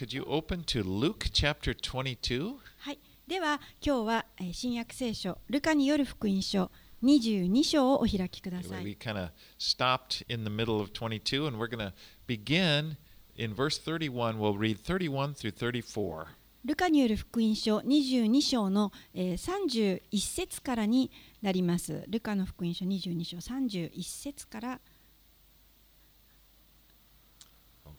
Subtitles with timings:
[0.00, 2.56] could you open to Luke chapter 22?
[2.78, 6.70] はい、では今日はえー新約聖書ルカによる福音書
[7.04, 8.96] 22章をお開きくださ We い。
[8.96, 11.92] kind of stopped in the middle of 22, and we're going to
[12.26, 12.96] begin
[13.36, 14.38] in verse 31.
[14.38, 16.28] We'll read 31 through 34.
[16.64, 21.10] ルカによる福音書22章の、えー31節からに
[21.42, 22.04] なります。
[22.08, 24.80] ルカの福音書22章31節から、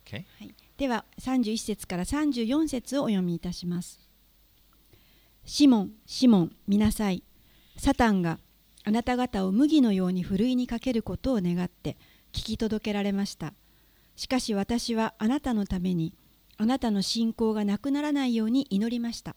[0.03, 0.25] Okay.
[0.39, 3.99] はい、では31節から34節をお読みいたします。
[5.45, 7.23] シモン、シモン、見なさい。
[7.77, 8.39] サタンが
[8.83, 11.97] あなた方を麦のようにふるいにかけることを願って
[12.33, 13.53] 聞き届けられました。
[14.15, 16.15] しかし私はあなたのために
[16.57, 19.35] あなたの信仰がなくならないように祈りました。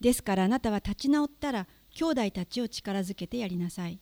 [0.00, 4.00] ですからあなたは立ち直ったら兄弟たちを力づけてやりなさい。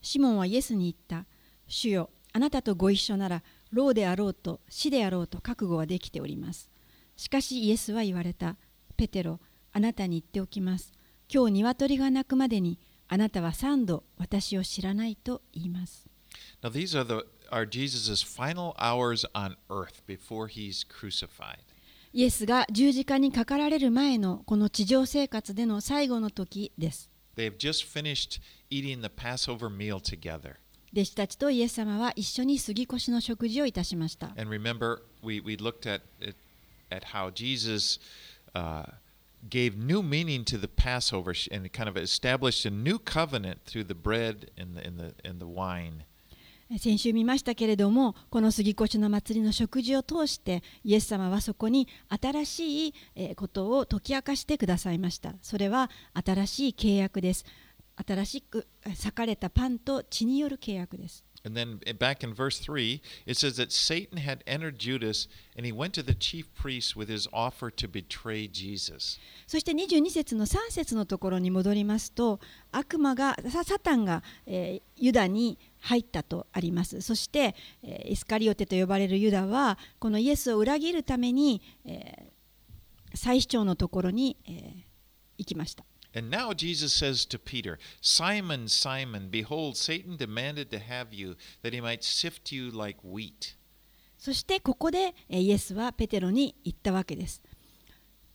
[0.00, 1.28] シモンはイエスに言った。
[1.66, 3.42] 主よ、あなたとご一緒なら、
[3.72, 6.70] 老であろうと死であろうと覚悟はできております。
[7.16, 8.56] しかしイエスは言われた。
[8.96, 9.40] ペテロ、
[9.72, 10.92] あなたに言っておきます。
[11.32, 16.08] 今日鶏が鳴くまでに、あなたは三度私を知らないと言います。
[16.62, 21.58] Now, these are, the, are Jesus' final hours on earth before he's crucified.
[22.12, 27.10] イエスが十字架にかかられる前のこの地上生活での最後の時です。
[27.36, 28.40] They've just finished
[28.70, 30.56] eating the Passover meal together.
[30.92, 34.30] 弟子たちとイエス様は一緒に杉越の食事をいたしました。
[46.78, 55.34] 先週見ましたけれども、この杉越の祭りの食事を通して、イエス様はそこに新しいことを解き明かしてくださいました。
[55.42, 57.44] それは新しい契約です。
[58.06, 61.24] 新しくえ裂かれたパンと血による契約です。
[61.42, 65.72] And then uh, back in verse 3, it says that Satan had entered Judas and he
[65.72, 69.18] went to the chief priests with his offer to betray Jesus.
[69.46, 72.40] そして22節の3節のところに戻りますと
[72.72, 77.00] 悪魔がササタンが、えーユダに入ったとあります。
[77.00, 82.30] そして、えーイスカリオテと呼ばれるユダはこのイエスを裏切るために、えー
[83.16, 84.72] 祭司長のところに、えー
[85.38, 85.84] 行きました
[86.14, 91.72] And now Jesus says to Peter, Simon, Simon, behold, Satan demanded to have you that
[91.72, 93.54] he might sift you like wheat.
[94.18, 97.40] そしてここでえーイエスはペテロに言ったわけです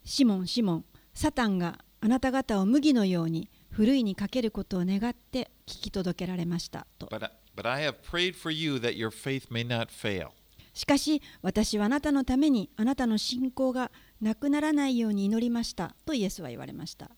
[0.04, 10.30] シモンシモンサタンがあなた方を麦のようにふるいにかけることを願って聞き届けられましたと But, but I have prayed for you that your faith may not fail.
[10.74, 13.92] しかし私はあなたのためにあなたの信仰が
[14.22, 17.10] なくならないように祈りましたとイエスは言われました.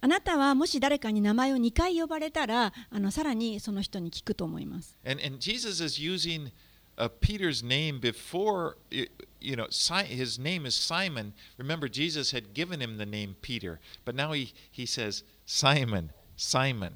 [0.00, 6.52] あなたはもし誰かに名前を2回呼ばれたらあのさらにその人に聞くと思います And, and Jesus is using
[6.96, 9.66] uh, Peter's name before, you, know,
[10.04, 11.32] his name is Simon.
[11.56, 16.94] Remember, Jesus had given him the name Peter, but now he, he says, Simon, Simon.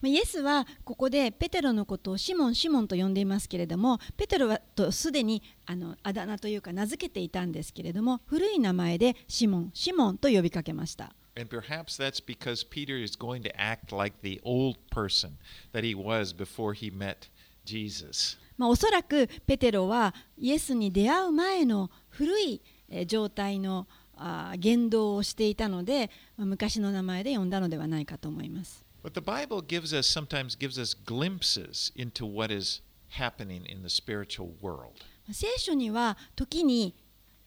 [0.00, 15.38] まあイエスはここでペテロのことをシモンシモンと呼んでいますけれどもペテロはとすでにあのあだ名というか名付けていたんですけれども古い名前でシモンシモンと呼びかけました And perhaps that's because Peter is going to act like the old person
[15.72, 17.28] that he was before he met
[17.64, 18.36] Jesus.
[18.58, 22.60] まあ、おそらくペテロはイエスに出会う前の古い
[22.90, 23.86] えー状態の
[24.58, 28.84] 言動をしていたので、まあ昔の名前で呼んだのではないかと思います。
[29.03, 32.81] But the Bible gives us sometimes gives us glimpses into what is
[33.19, 34.93] happening in the spiritual world.
[35.31, 36.95] 聖書には時に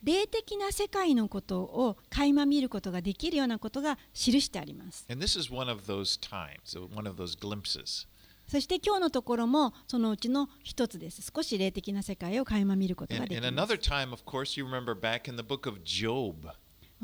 [0.02, 5.04] 霊的な世界のことを垣間見ることができるようなことが記してあります。
[5.10, 8.06] And this is one of those times, one of those glimpses.
[8.46, 11.32] そして今日のところもそのうちの一つです。
[11.34, 16.52] 少し霊的な世界を垣間見ることが And, でき and ます another。time, of course, you remember back in the book of Job.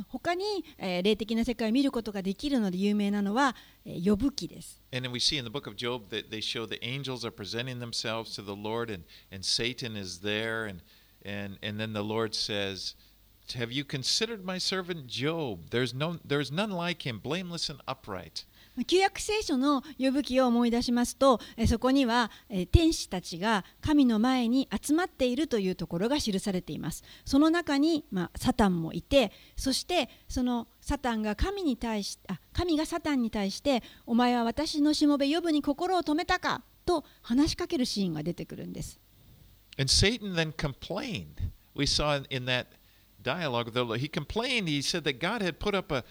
[0.07, 0.43] 他に、
[0.77, 3.55] えー霊的な世界を見ることができるので有名なのは、
[3.85, 4.81] えー、呼ぶ記です。
[4.91, 7.79] And then we see in the book of Job that they show the angels are presenting
[7.79, 10.65] themselves to the Lord and, and Satan is there.
[10.65, 10.81] And,
[11.23, 12.95] and, and then the Lord says,
[13.55, 15.69] Have you considered my servant Job?
[15.71, 18.45] There's, no, there's none like him, blameless and upright.
[18.85, 38.99] 旧約聖書の呼ぶ記を思い出しますとえそこにはえ天使たちが神の前に集まっているというところが記されていますその中に、まあ、サタンもいてそしてそのサタンが神に対しあ神がサタンに対してお前は私のしもべ呼ぶに心を止めたかと話しかけるシーンが出てくるんです
[39.79, 41.51] And Satan then complained.
[41.73, 42.65] We saw in that
[43.23, 44.67] dialogue, the, he complained.
[44.67, 46.03] He said that God had put up a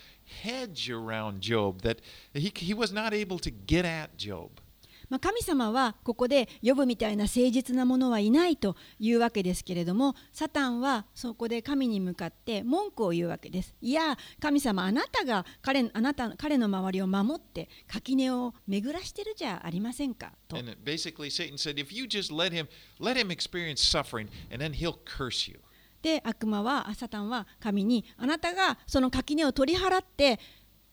[0.42, 2.00] hedge around Job, that
[2.34, 4.60] he, he was not able to get at Job.
[5.08, 13.74] まあ、神様はここで呼ぶみたいな誠実な者はいないというわけですけれどもサタンはそこで神に向かって文句を言うわけです。
[13.80, 20.56] いや神様あなたが彼あなた彼の周りを守って垣根を巡らしてるじゃありませんかと。
[20.56, 22.68] And basically, Satan said, if you just let him,
[23.00, 25.58] let him experience suffering, and then he'll curse you.
[26.02, 30.38] で悪魔はあサタンは神にあなたがその垣根を取り払って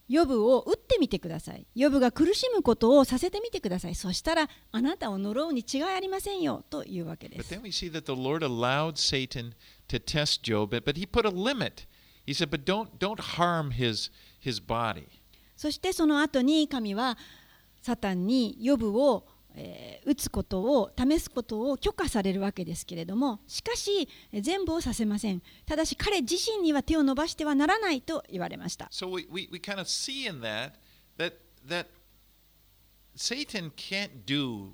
[0.07, 1.65] ヨブを打ってみてください。
[1.73, 3.95] ヨブが苦しむことをさせてみてください。
[3.95, 7.55] そしたらあなたを呪うに違いありませんよというわけで But す。
[7.55, 9.53] then we see that the Lord allowed Satan
[9.87, 11.87] to test Job, but, but he put a limit.
[12.27, 15.07] He said, but don't, don't harm his, his body.
[15.55, 17.17] そしてその後に神は
[17.81, 25.41] サタンにヨブを、えー打つことを試すことを許可されるわけですけれどもしかしえ全部をさせません。
[25.65, 28.87] ただし彼自身には手を伸ばしてはならないと言われました。
[28.91, 30.73] So we, we, we kind of see in that,
[31.17, 31.33] that
[31.67, 31.87] that
[33.15, 34.73] Satan can't do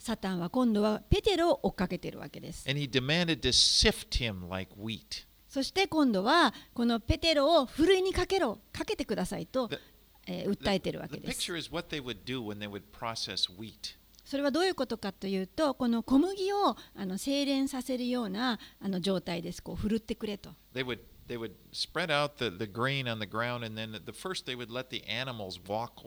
[0.00, 2.66] サタンは今度はペテロを追っかけているわけです。
[2.68, 5.26] And he demanded to sift him like wheat.
[5.46, 9.78] そして今度はこのペテロをふるいにかけろかけてくださいと The,、
[10.26, 11.52] えー訴えているわ the けです。
[11.52, 13.96] picture is what they would do when they would process wheat.
[14.24, 19.62] それはどういうことかというとこの小麦をあの精錬させるようなあの状態です。
[19.62, 20.54] こうふるってくれと。
[20.72, 24.46] They would they would spread out the, the grain on the ground, and then the first
[24.46, 26.02] they would let the animals walk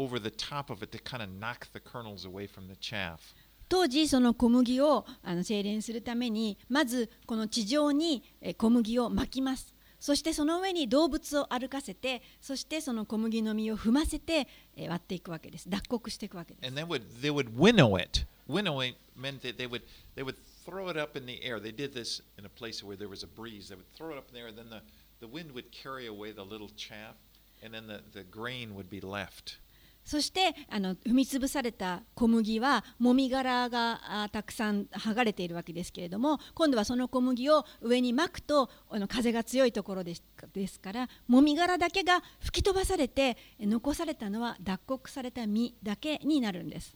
[0.00, 3.34] over the top of it to kind of knock the kernels away from the chaff.
[3.68, 18.24] 当時その小麦をあの精錬するためにまずこの地上にえー小麦をまきますそしてその上に動物を歩かせてそしてその小麦の実を踏ませてえー割っていくわけです脱穀していくわけです And then would they would winnow it.
[18.48, 19.82] Winnowing meant that they would
[20.16, 21.60] they would throw it up in the air.
[21.60, 23.68] They did this in a place where there was a breeze.
[23.68, 24.80] They would throw it up in the air, and then the,
[25.20, 27.14] the wind would carry away the little chaff,
[27.62, 29.58] and then the, the grain would be left.
[30.04, 46.92] そしてあの踏み潰された小麦はもみ殻があたくさん剥がれているわけですけれども今度はその小麦を上にまくとあの風が強いところですですからもみ殻だけが吹き飛ばされてえ残されたのは脱穀された実だけになるんです。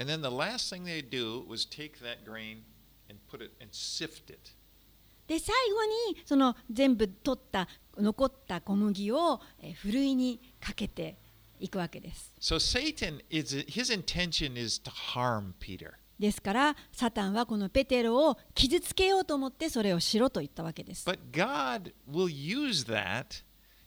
[5.26, 11.16] で最後にその全部取った残った小麦をえふるいにかけて
[11.60, 12.32] いくわけです。
[12.40, 15.92] So Satan is his intention is to harm Peter.
[16.18, 21.08] ですからサタンはこのペテロを傷つけようと思ってそれをしろと言ったわけです。
[21.08, 23.42] But God will use that.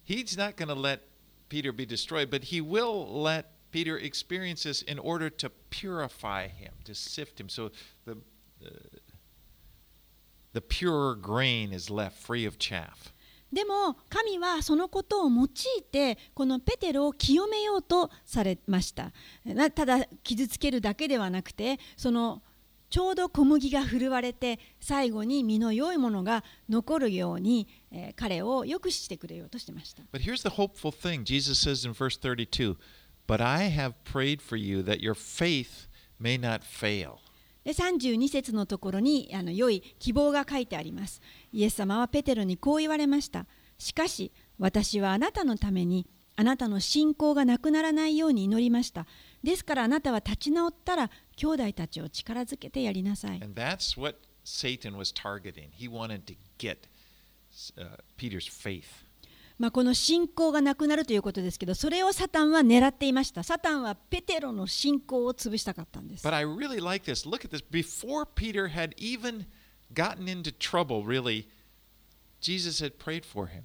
[0.06, 1.02] He's not going to let
[1.50, 6.74] Peter be destroyed, but he will let Peter experience this in order to purify him,
[6.86, 7.50] to sift him.
[7.50, 7.72] So
[8.06, 8.18] the
[8.60, 8.72] the,
[10.54, 13.14] the purer grain is left free of chaff.
[13.52, 15.48] でも神はそのことを用い
[15.84, 19.12] てこのペテロを清めようとされました
[19.74, 22.42] ただ傷つけるだけではなくてその
[22.90, 31.24] ちょうど小麦が振るわれて最後に実の良いものが残るように、えー彼をよくしてくれようとしてました But here's the hopeful thing.
[31.24, 32.78] Jesus says in verse 32,
[33.28, 35.88] "But I have prayed for you that your faith
[36.20, 37.18] may not fail."
[37.68, 41.22] で32節のところにあの良い希望が書いてあります。
[41.52, 43.46] イエス様はペテロにこう言われました。
[43.78, 46.08] しかし私はあなたのために
[46.38, 49.06] あなたの信仰がなくならないように祈りました。
[49.44, 53.44] ですからあなたは立ち直ったら兄弟たちを力づけてやりなさい。
[53.44, 53.62] And
[59.58, 63.44] まあ、この信仰がなくなるということですけど、それをサタンは狙っていました。
[63.44, 66.28] サタンはペテロの信仰を潰したかったんです。
[66.28, 67.28] But I really like this.
[67.28, 67.64] Look at this.
[67.70, 69.46] Before Peter had even
[69.94, 71.48] gotten into trouble, really,
[72.40, 73.64] Jesus had prayed for him.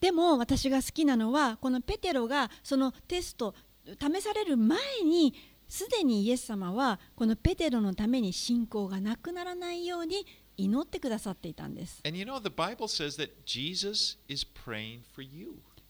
[0.00, 3.54] でも私が好きなのはこのペテロがそのテスト
[3.86, 5.34] 試される前に
[5.68, 10.26] すでにイエス様はこのペテロのために信仰がなくならないように
[10.64, 12.02] 祈ってくださっていたんです。
[12.04, 12.40] You know.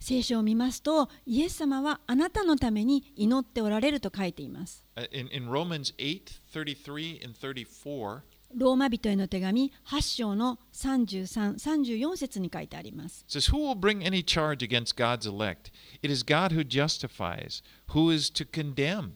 [0.02, 4.86] 聖書を見ますとイエス様はあなたのために祈っておられると書いています。
[4.96, 8.22] Uh, In, in Romans 8 33 and 34,
[8.54, 13.24] ローマ人への手紙8章の33、34節に書いてあります。
[13.28, 15.70] says, Who will bring any charge against God's elect?
[16.02, 17.62] It is God who justifies.
[17.90, 19.12] Who is to condemn?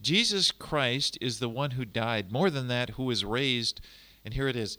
[0.00, 2.32] Jesus Christ is the one who died.
[2.32, 3.80] More than that, who was raised,
[4.24, 4.78] and here it is,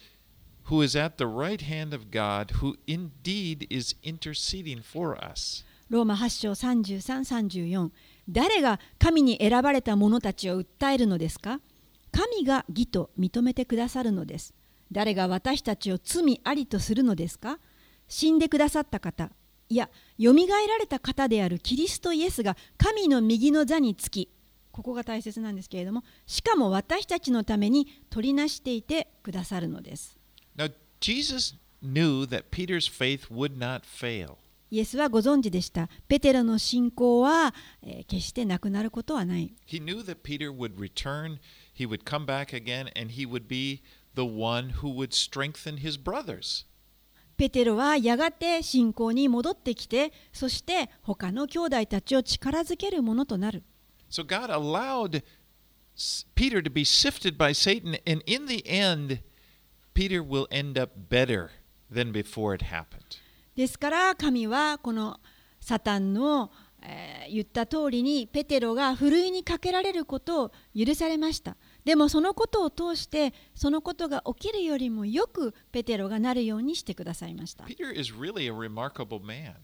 [0.69, 5.63] who is at the right hand of God, who indeed is interceding for us.
[5.89, 7.91] ローマ8章3334
[8.27, 11.59] 誰が神に選ばれた者たちを訴えるのですか？
[12.11, 14.53] 神が義と認めてくださるのです。
[14.91, 17.59] 誰が私たちを罪ありとするのですか？
[18.07, 19.29] 死んでくださった方。
[19.69, 24.29] いやよみがえられた方であるキリストイエスが神の右の座につき
[24.75, 30.17] ここが大切なんですけれどもしかも私たちのために取りなしていてくださるのです
[30.57, 34.35] Now, Jesus knew that Peter's faith would not fail.
[34.69, 37.53] イエスはご存知でしたペテロの信仰は、
[37.83, 41.37] えー決してなくなることはない He knew that Peter would return,
[41.73, 43.81] he would come back again, and he would be
[44.13, 46.65] the one who would strengthen his brothers.
[47.37, 53.63] ペテロはやがて信仰に戻ってきてそして他の兄弟たちを力づけるものとなる
[54.09, 55.23] So God allowed
[56.35, 59.19] Peter to be sifted by Satan, and in the end,
[59.93, 61.51] Peter will end up better
[61.89, 63.19] than before it happened.
[63.55, 65.17] ですから神はこの
[65.61, 79.55] サタンの、えー言った通りにペテロがふるいにかけられることを許されましたでもそのことを通してそのことが起きるよりもよくペテロがなるようにしてくださいました Peter is really a remarkable man.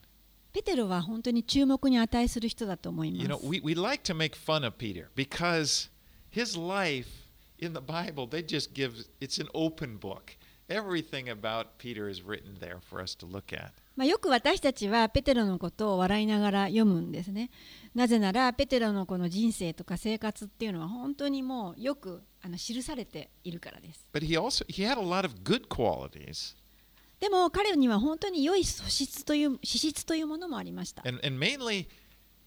[0.53, 5.89] ペテロは本当に注目に値する人だと思いま You know, す we, we like to make fun of Peter because
[6.29, 7.07] his life
[7.59, 10.35] in the Bible, they just give it's an open book.
[10.67, 13.71] Everything about Peter is written there for us to look at.
[13.95, 17.51] まあ、よく私たちはペテロのことを笑いながら読むんですね。
[17.93, 24.07] なぜならペテロのこの人生とか生活っていうのは本当にもうよくあの記されているからです。
[24.13, 26.55] But he also he had a lot of good qualities.
[27.21, 31.03] でも彼には本当に良い素質という資質というものもありました。
[31.07, 31.87] And, and mainly,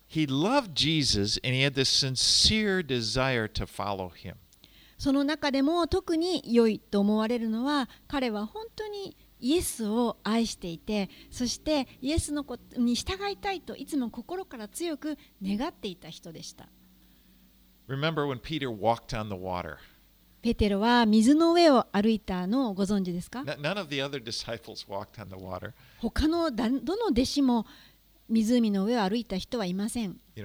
[0.08, 4.34] he loved Jesus and he had this sincere desire to follow him.
[4.98, 16.68] その中でも特に良いと思われるのは彼は本当にイエスを愛していてそしてイエスのことに従いたいといつも心から強く願っていた人でした。
[17.86, 19.76] Remember when Peter walked on the water?
[20.44, 23.42] ペテロは水の上を歩いたのをご存知ですか？
[26.00, 27.66] 他のだどの弟子も
[28.28, 30.18] 湖の上を歩いた人はいません。
[30.36, 30.42] ペ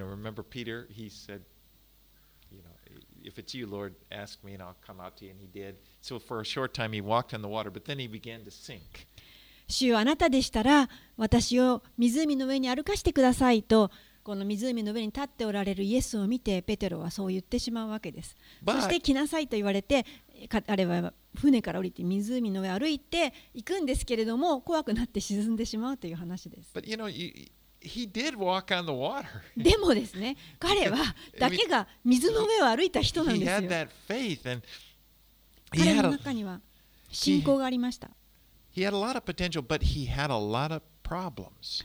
[9.92, 10.00] は。
[10.00, 10.88] あなたでしたら
[11.18, 13.90] 私を湖の上に歩かしてくださいと。
[14.22, 18.36] この湖の上に立っておられるイエスを見てペテロはそう言ってしまうわけです。
[18.66, 20.04] そして来なさいと言われて
[20.48, 26.70] か彼は船から降りて湖の上を歩いて行くんですけれども怖くなって沈んでしまうという話です。
[26.74, 27.32] But you know, you,
[27.80, 29.26] he did walk on the water.
[29.56, 30.98] でもですね彼は
[31.38, 33.70] だけが水の上を歩いた人なんです had よ。
[33.70, 34.66] that faith, and
[35.72, 36.60] he 彼の中には
[37.10, 38.10] 信仰がありました。
[38.72, 41.82] he had a lot of potential, but he had a lot of problems.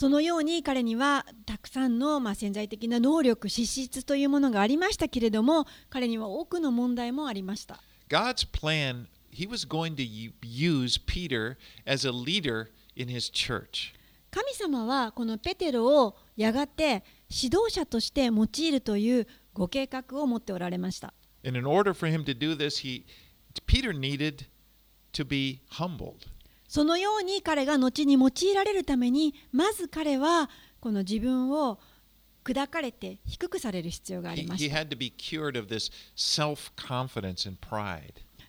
[0.00, 13.92] そのように彼にはたくさんのまあ潜在的な能力資質というものがありましたけれども彼には多くの問題もありました God's plan, he was going to use Peter as a leader in his church.
[14.30, 21.12] 神様はこのペテロをやがて指導者として用いるというご計画を持っておられました
[21.44, 23.04] And in order for him to do this, he
[23.66, 24.46] Peter needed
[25.12, 26.26] to be humbled.
[26.70, 30.48] そのように彼が後に用いられるために、まず彼は
[30.78, 31.80] この自分を
[32.44, 34.62] 砕かれて低くされる必要があります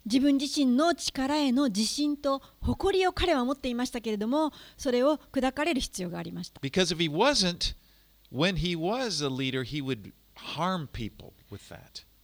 [0.06, 6.62] 自分自身の力への自信と誇りを彼は持っていましたけれども、それを砕かれる必要がありました。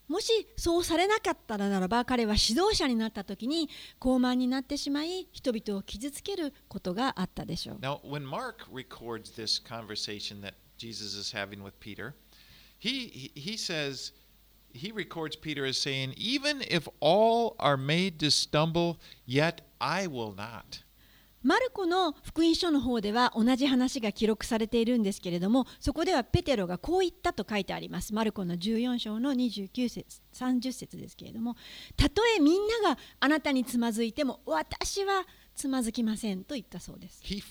[0.07, 12.13] もしそうされなかったらならば彼は指導者になった時に傲慢になってしまい人々を傷つけることがあったでしょう Now, when Mark records this conversation that Jesus is having with Peter,
[12.79, 14.13] he, he, says,
[14.71, 20.33] he records Peter as saying, Even if all are made to stumble, yet I will
[20.33, 20.83] not.
[21.43, 28.13] マルコの福音書の方では同じ話が記録されているんですけれどもそこではペテロがこう言ったと書いてあります。
[28.13, 31.55] マルコの14章の29節30節ですけれども
[31.95, 35.25] たとえみんながあなたにつまずいても私は
[35.55, 37.21] つまずきませんと言ったそうです。
[37.23, 37.41] Like.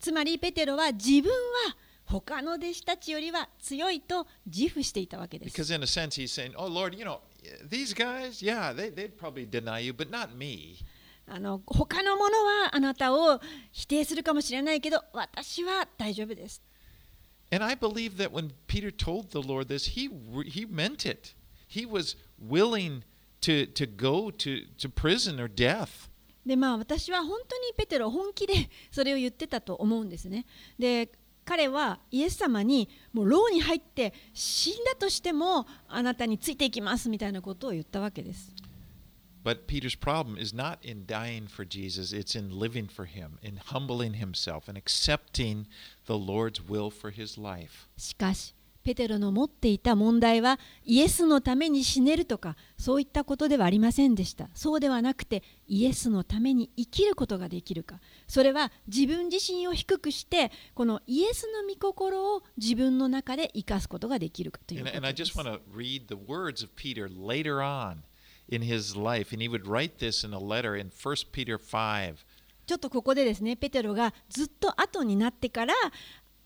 [0.00, 5.60] つまりペテロは自分は他の弟子たちよりは強いと自負していたわけです。
[5.60, 7.20] Because, in a sense, he's saying, Oh, Lord, you know,
[7.69, 10.77] these guys, yeah, they, they'd probably deny you, but not me.
[11.29, 13.41] あの他のものはあなたを
[13.73, 16.61] 否定するかもしれないけど私は大丈夫です
[17.51, 21.33] And I believe that when Peter told the Lord this, he re- he meant it.
[21.67, 23.03] He was willing
[23.41, 26.09] to to go to to prison or death.
[26.45, 30.45] でまあ私は本当にペテロ本気でそれを言ってたと思うんですね。
[30.77, 31.09] で
[31.44, 38.54] 彼はイエス様にもう牢に入って死んだとしてもあなたについていきますみたいなことを言ったわけです。
[39.44, 44.14] But Peter's problem is not in dying for Jesus, it's in living for him, in humbling
[44.14, 45.66] himself and accepting
[46.06, 47.88] the Lord's will for his life.
[47.96, 65.02] しかしペテロの持っていた問題はイエスのために死ねるとかそういったことではありませんでしたそうではなくてイエスのために生きることができるかそれは自分自身を低くしてこのイエスの御心を自分の中で生かすことができるかということです
[65.34, 68.02] want to read the words of Peter later on
[68.48, 69.32] in his life.
[69.32, 72.16] And he would write this in a letter in 1 Peter 5.
[72.64, 75.74] ちょっとここでですねペテロがずっと後になってから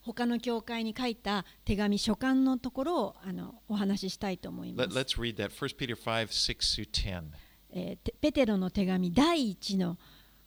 [0.06, 4.90] 他の教会に書いた手紙書簡のところをあのお話ししたいと思います。
[4.90, 7.24] let's read that 1 Peter 5 6 through 10.
[7.70, 9.98] えーてペテロの手紙第1の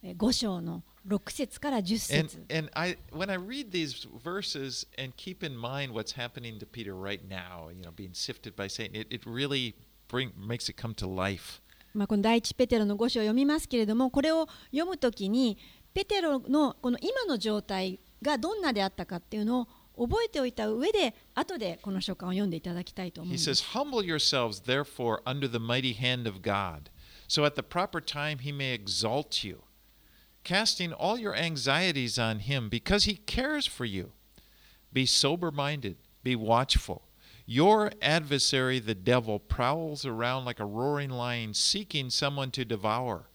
[0.02, 6.16] えー5章の6節から10 And, 節 and I, when I read these verses and keep in mind what's
[6.16, 9.76] happening to Peter right now, you know, being sifted by Satan, it, it really
[10.08, 11.62] bring, makes it come to life.
[11.94, 15.58] まあ、この第1ペテロの5章を読みますけれどもこれを読むときに
[15.94, 26.91] ペテロのこの今の状態がどんなであったかっていうのを覚えておいた上で後でこの書簡を読んでいただきたいと思うん He です says, Humble yourselves, therefore, under the mighty hand of God,
[27.29, 29.63] so at the proper time he may exalt you,
[30.43, 34.13] casting all your anxieties on him, because he cares for you.
[34.93, 37.03] Be sober minded, be watchful.
[37.47, 43.29] Your adversary, the devil, prowls around like a roaring lion, seeking someone to devour.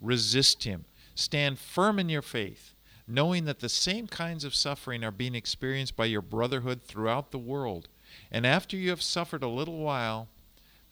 [0.00, 0.86] Resist him.
[1.14, 2.74] Stand firm in your faith,
[3.08, 7.38] knowing that the same kinds of suffering are being experienced by your brotherhood throughout the
[7.38, 7.88] world.
[8.30, 10.28] And after you have suffered a little while,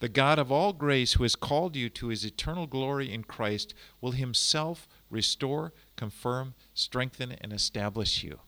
[0.00, 3.73] the God of all grace, who has called you to his eternal glory in Christ,
[4.00, 8.38] will himself restore, confirm, strengthen, and establish you.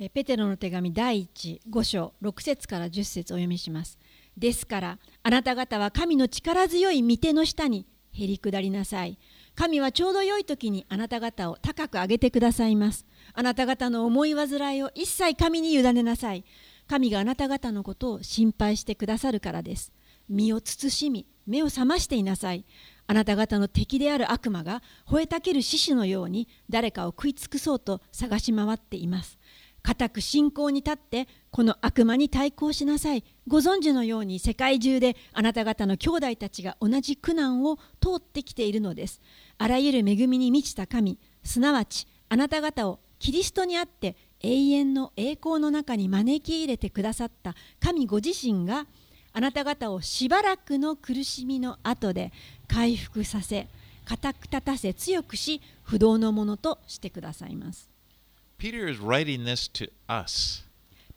[0.00, 3.98] えーペテロの手紙第15章6節から10節お読みします。
[4.36, 9.18] ですからあなた方は神の力強い御手の下にへり下りなさい。
[9.55, 13.05] 神はちょうど良い時にあなた方を高く上げてくださいます。
[13.33, 16.43] あなた方の思い煩いを一切神に委ねなさい。
[16.87, 19.93] 神があなた方のことを心配してくださるからです。
[20.27, 22.65] 身を慎み、目を覚ましていなさい。
[23.05, 29.37] あなた方の敵である悪魔が吠えたける獅子のように誰かを食い尽くそうと探し回っています。
[29.83, 33.23] 固く信仰に立ってこの悪魔に対抗しなさい。
[33.47, 39.21] ご存知のように世界中であなた方の兄弟たちが同じ苦難を通ってきているのです。
[39.57, 48.87] あらゆる恵みに満ちた神すなわちあなた方をキリストにあって永遠の栄光の中に招き入れてくださった神ご自身が
[49.33, 52.31] あなた方をしばらくの苦しみの後で
[52.67, 53.67] 回復させ
[54.05, 57.92] 固く立たせ強くし不動のものとしてくださいます。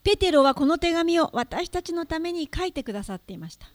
[0.03, 3.69] ペテロはこの手紙を私たちのために書いてくださっていました。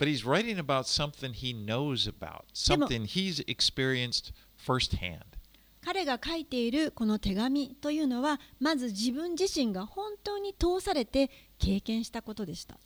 [5.85, 12.77] 彼が書いているこの手紙というのは、まず自分自身が本当に通されて経験したことでした。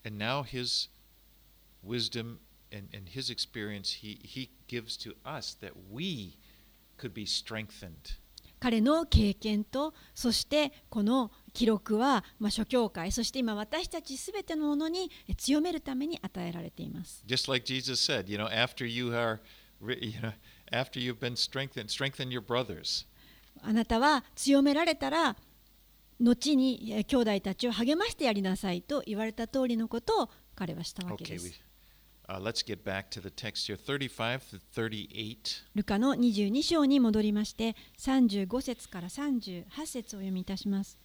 [8.66, 17.24] 彼の経験とそしてこの記録は、まあ、諸教会そして今私たちすべてのものに強めるために与えられています。
[17.28, 19.38] Just like Jesus said, you know, after you are,
[19.80, 20.34] re- you know,
[20.72, 23.06] after you've been strengthened, strengthen your brothers.
[23.62, 25.36] あなたは強められたら
[26.20, 31.54] 後にえ兄弟たちを励ましてやりなさいと言われた通りのことを彼はしたわけ Okay, です we,。
[32.28, 32.34] ル
[35.84, 40.98] カの22章に戻りまして35節から38節を読みいたします。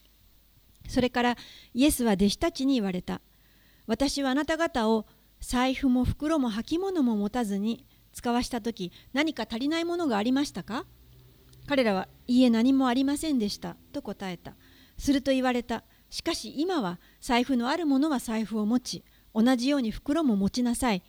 [0.89, 1.37] それから
[1.75, 3.21] イエスは弟子たちに言われた。
[3.87, 5.05] 私はあなた方を
[5.41, 10.87] 財布も袋も履物も持たずに使わした時何か足りないものがありましたか？
[11.67, 13.77] 彼らはいいえ何もありませんでした。
[13.93, 14.55] と答えた。
[14.97, 15.85] すると言われた。
[16.09, 21.03] しかし今は財布のある者は財布を持ち同じように袋も持ちなさい。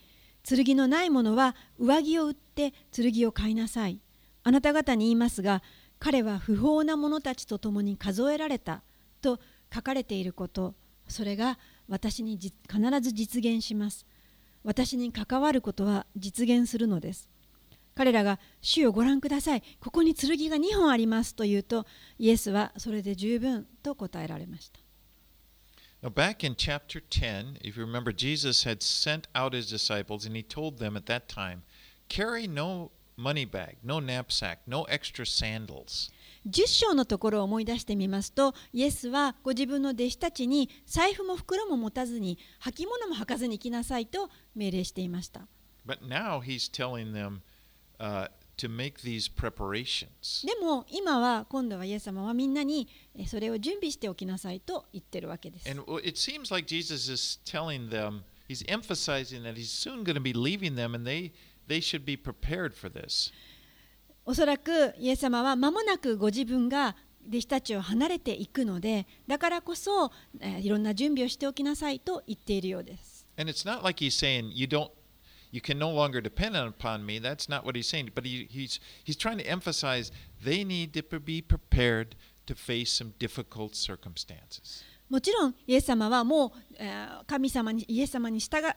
[0.43, 3.99] 剣のない者は上着を売って剣を買いなさい。
[4.43, 5.61] あなた方に言いますが
[5.99, 8.81] 彼は不法な者たちと共に数えられた
[9.21, 9.39] と
[9.73, 10.73] 書かれていること。
[11.07, 12.53] それが私に必
[13.01, 14.05] ず実現します。
[14.63, 17.29] 私に関わることは実現するのです。
[17.93, 19.63] 彼らが「主をご覧ください。
[19.79, 21.85] ここに剣が2本あります」と言うと
[22.17, 24.79] イエスはそれで十分と答えられました。
[26.02, 30.42] Now, back in chapter 10, if you remember, Jesus had sent out his disciples and he
[30.42, 31.62] told them at that time,
[32.08, 36.10] carry no money bag, no knapsack, no extra sandals.
[36.48, 45.48] 10章のところを思い出してみますとイエスはご自分の弟子たちに財布も袋も持たずに履物も履かずに行きなさいと命令していました
[45.84, 47.40] But now he's telling them
[47.98, 48.28] uh,
[50.45, 52.87] でも今は今度はイエス様はみんなに
[53.27, 55.69] それを準備しておきなさいと言ってるわけです。
[64.25, 66.95] おそらくイエス様は間もなくご自分が
[67.27, 70.11] 弟子たちを離れていくのでだからこそ
[70.59, 73.27] いろんな準備をしておきなさいと言っているようです。
[75.51, 77.19] You can no longer depend upon me.
[77.19, 78.11] That's not what he's saying.
[78.15, 80.11] But he, he's, he's trying to emphasize
[80.43, 82.15] they need to be prepared
[82.47, 84.83] to face some difficult circumstances.
[85.09, 88.71] もちろんイエス様はもう、えー神様にイエス様に従う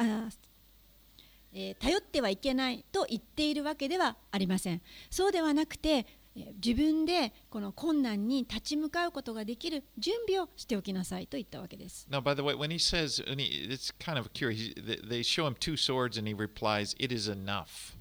[1.53, 4.83] えー頼ってはいけないと言っているわけではありません。
[5.09, 6.05] そうではなくて
[6.35, 12.09] 自分でこの困難に立ち向かうことができる準備をしておきなさいと言ったわけです。
[12.11, 14.75] Now, by the way, when he says, and he, it's kind of curious, he,
[15.09, 17.95] they- show him two swords and he replies, It is enough.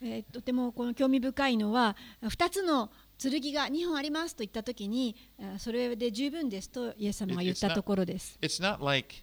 [0.00, 8.38] えーとてもこの興味深いのは2つの剣が2本ありますと言った時にあーそれで十分ですとイエス様が言ったところです。
[8.42, 9.22] It's not like,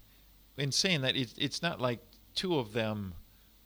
[0.58, 2.02] in saying that, it, it's not like
[2.34, 3.12] two of them,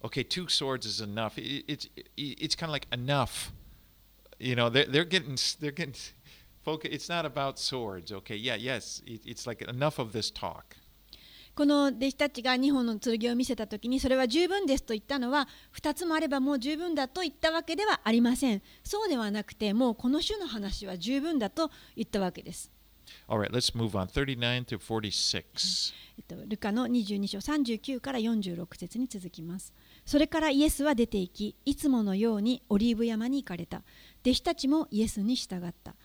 [0.03, 1.37] okay, two swords is enough.
[1.37, 3.51] It, it's, it, it's kind of like enough.
[4.39, 5.95] You know, they're, they're getting, they're getting,
[6.63, 8.35] focus, it's not about swords, okay?
[8.35, 10.77] Yeah, yes, it, it's like enough of this talk.
[11.55, 18.61] この弟子たちが2本の剣を見せた時にそれは十分ですと言ったのは2つもあればもう十分だと言ったわけではありません。
[18.81, 22.71] そうではなくてもうこの種の話は十分だと言ったわけです。
[23.27, 24.07] All right, let's move on.
[24.07, 25.93] 39 through 46.
[26.17, 29.73] えっと、ルカの22章39から46節に続きます。
[30.05, 33.83] それからイエスは出て行き、いつものようにオリーブ山に行かれた。
[34.25, 35.95] 弟子たちもイエスに従った。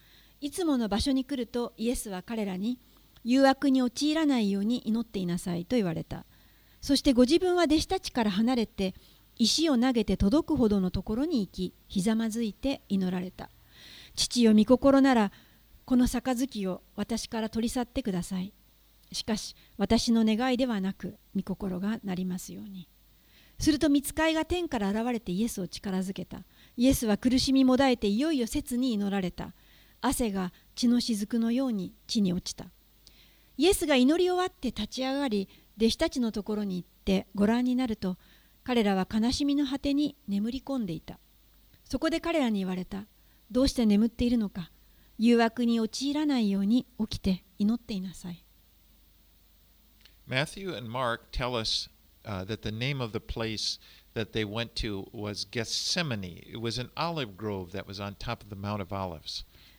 [0.40, 2.79] いつもの場所に来るとイエスは彼らに
[3.24, 6.27] 誘惑に陥らないように祈っていなさいと言われた。
[6.81, 8.94] そしてご自分は弟子たちから離れて
[9.37, 13.50] 石を投げて届くほどのところに行き、ひざまずいて祈られた。
[14.14, 15.33] 父よ御心なら
[15.85, 18.53] この杯を私から取り去ってください。
[19.14, 22.88] しかし私の願いではなく御心がなりますように
[23.59, 26.42] すると見つかいが天から現れてイエスを力づけた
[26.76, 29.54] イエスは苦しみもだえていよいよ切に祈られた。
[30.00, 32.66] 汗が血の雫のように地に落ちた。
[33.56, 38.16] イエスが祈り終わって立ち上がり弟子たちのところに行ってご覧になると
[38.64, 41.18] 彼らは悲しみの果てに眠り込んでいた。
[41.84, 43.06] そこで彼らに言われた。
[43.50, 44.70] どうして眠っているのか。
[45.16, 48.44] 誘惑に陥らないように起きて祈っていなさい。
[50.26, 51.90] Matthew and Mark tell us
[52.24, 53.78] uh, that the name of the place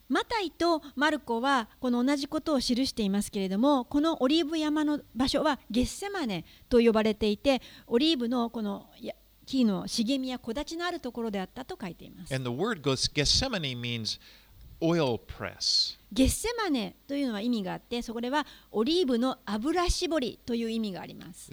[0.10, 8.90] マタイとマルコはこの同じことを記していますけれども、このオリーブ山の場所はゲッセマネと呼ばれていて、オリーブのこの
[9.46, 12.34] 木の茂みや木立のあるところであったと書いています。
[16.12, 21.50] ゲッセマネというのは意味があって、そこではオリーブの油絞りという意味があります。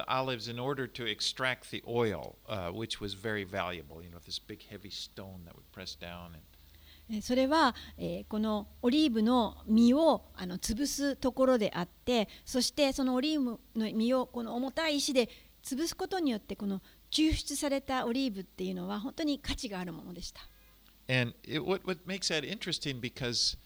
[0.00, 4.02] The olives in order to extract the oil, uh, which was very valuable.
[4.02, 6.32] You know, this big heavy stone that would press down.
[6.34, 6.42] And,
[7.12, 15.28] えーそれは、えーこのオリーブの実をあの潰すところであってそしてそのオリーブの実をこの重たい石で
[15.64, 20.40] 潰すことによってこの抽出されたオリーブっていうのは本当に価値があるものでした。
[21.10, 23.56] and it, what, what makes that interesting because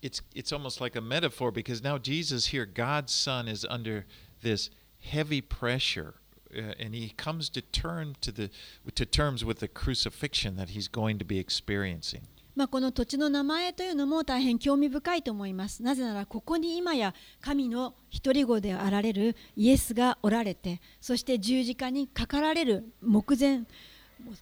[0.00, 4.06] it's, it's almost like a metaphor because now Jesus here, God's Son, is under
[4.40, 6.14] this heavy pressure.
[6.52, 8.50] Uh, and he comes to turn to the
[8.96, 12.22] to terms with the crucifixion that he's going to be experiencing.
[12.56, 15.82] まあ、この土地の名前というのも大変興味深いと思います。
[15.82, 23.62] なぜならここに今や神の独り子であられるイエスがおられてそして十字架にかかられる目前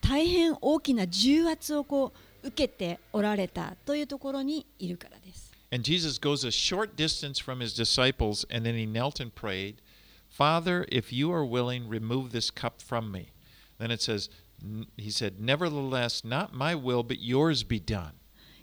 [0.01, 5.53] 大変大きな重圧をこう受けておられたというところにいるからです。
[5.71, 9.77] And Jesus goes a short distance from his disciples, and then he knelt and prayed,
[10.38, 13.33] Father, if you are willing, remove this cup from me.
[13.79, 14.29] Then it says,
[14.96, 18.12] He said, Nevertheless, not my will, but yours be done.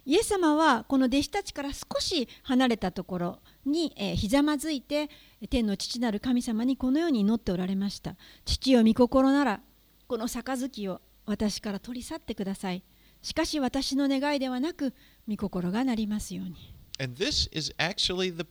[0.06, 5.10] イエス様はこの弟子たちから少し離れたところに、えーひざまずいて
[5.50, 9.60] 天の父なる神様にこのように祈っておられました父よ御心なら
[10.06, 12.84] この杯を私から取り去ってください
[13.20, 14.94] しかし私の願いではなく
[15.28, 18.46] 御心がなりますように And this is actually the,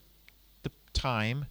[0.64, 1.46] the time,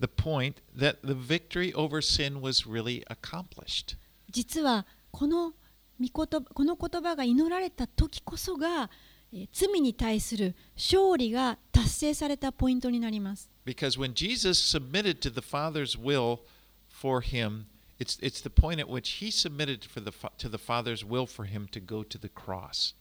[0.00, 3.96] the point that the victory over sin was really accomplished.
[4.30, 5.52] 実はこの
[6.00, 8.90] 御言葉この言葉が祈られた時こそが
[9.32, 13.48] えー罪に対する勝利が達成されたポイントになります。
[13.64, 16.40] Because when Jesus submitted to the Father's will
[16.88, 17.66] for him,
[17.98, 21.26] it's, it's the point at which he submitted for the, fa- to the Father's will
[21.26, 22.94] for him to go to the cross.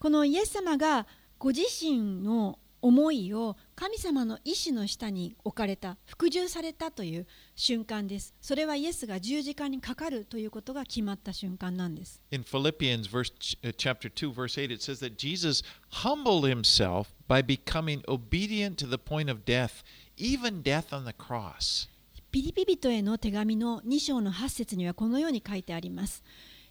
[0.00, 1.06] このイエス様が
[1.38, 13.31] ご自身の思いを 神様の意志の下に置かれた服従されたという瞬間ですそれはイエスが十字架にかかるということが決まった瞬間なんです In Philippians verse,
[13.63, 15.63] uh, chapter 2, verse 8, it says that Jesus
[16.03, 19.83] humbled himself by becoming obedient to the point of death,
[20.17, 21.89] even death on the cross.
[22.33, 26.23] ピリピ人への手紙の2章の8節にはこのように書いてあります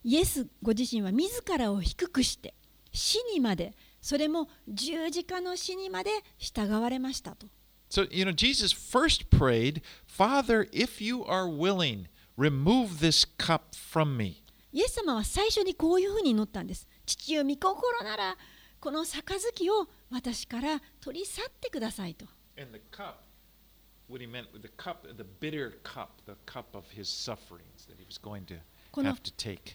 [0.03, 2.53] イエスご自身は自らを低くして
[2.93, 7.47] 死にまでそれも十字架の死にまで従われましたと
[7.89, 12.07] So, you know, Jesus first prayed, Father, if you are willing,
[12.39, 14.43] remove this cup from me.
[14.73, 16.89] イエス様は最初にこういうふうに祈ったんです。
[17.05, 18.37] 父よ御心なら
[18.81, 22.25] この杯を私から取り去ってくださいと。
[22.59, 23.17] And the cup,
[24.09, 28.07] what he meant the cup, the bitter cup, the cup of his sufferings that he
[28.07, 28.57] was going to
[28.93, 29.17] この.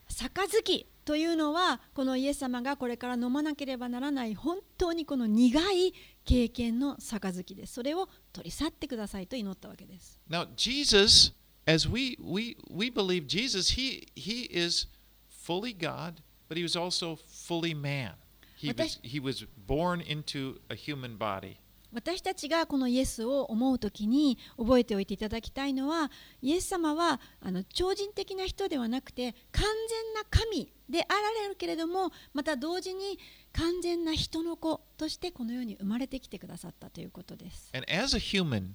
[0.08, 5.94] 杯というのはこのイエス様がこれから飲まなければならない本当にこの苦い
[6.26, 7.74] 経験の杯です。
[7.76, 10.20] それを取り去ってくださいと祈ったわけです。
[10.30, 11.34] Now, Jesus,
[11.66, 14.88] as we, we, we believe Jesus, he, he is
[15.28, 18.14] fully God, but he was also fully man.
[18.58, 21.58] He was, he was born into a human body.
[21.94, 33.20] 私たちがこのイエスを思うときに覚えておいていただきたいのはイエス様はあの超人的な人ではなくて完全な神であられるけれどもまた同時に
[33.54, 37.72] 完全な人の子としてこの世に生まれてきてくださったということです。
[37.74, 38.74] And as a human,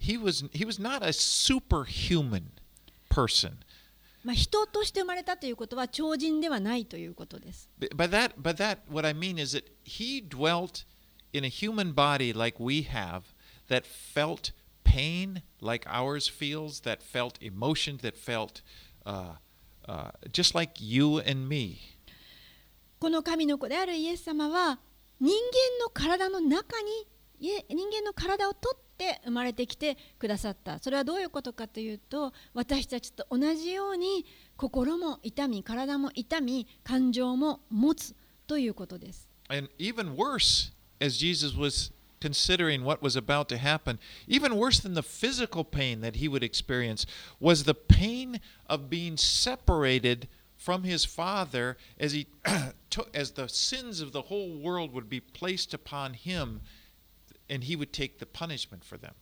[0.00, 2.44] he was, he was not a superhuman
[3.10, 3.52] person.
[4.24, 7.68] まあ、人として生まれたということは超人ではないということです。
[7.78, 10.86] By that, by that, what I mean is that he dwelt
[11.34, 13.34] in a human body like we have,
[13.68, 14.52] that felt
[14.84, 18.62] pain like ours feels, that felt emotion, that felt
[19.04, 19.34] uh,
[19.88, 21.78] uh, just like you and me.
[23.00, 24.78] この神の子であるイエス様は
[25.20, 27.06] 人間の体の中に
[27.38, 34.24] 人間の体を取って生まれてきてくださったそれはどういうことかというと私たちと同じように
[34.56, 38.14] 心も痛み体も痛み感情も持つ
[38.46, 44.94] ということです And even worse, as Jesus was considering what was about to happen, even worse than
[44.94, 47.04] the physical pain that he would experience
[47.38, 50.26] was the pain of being separated
[50.56, 52.26] from his father as he
[52.90, 56.62] took as the sins of the whole world would be placed upon him
[57.50, 59.12] and he would take the punishment for them.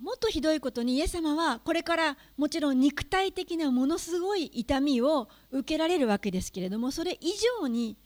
[0.00, 7.96] もっとひどいことにイエス様はこれからもちろん肉体的なものすごい痛みを受けられるわけですけれどもそれ以上に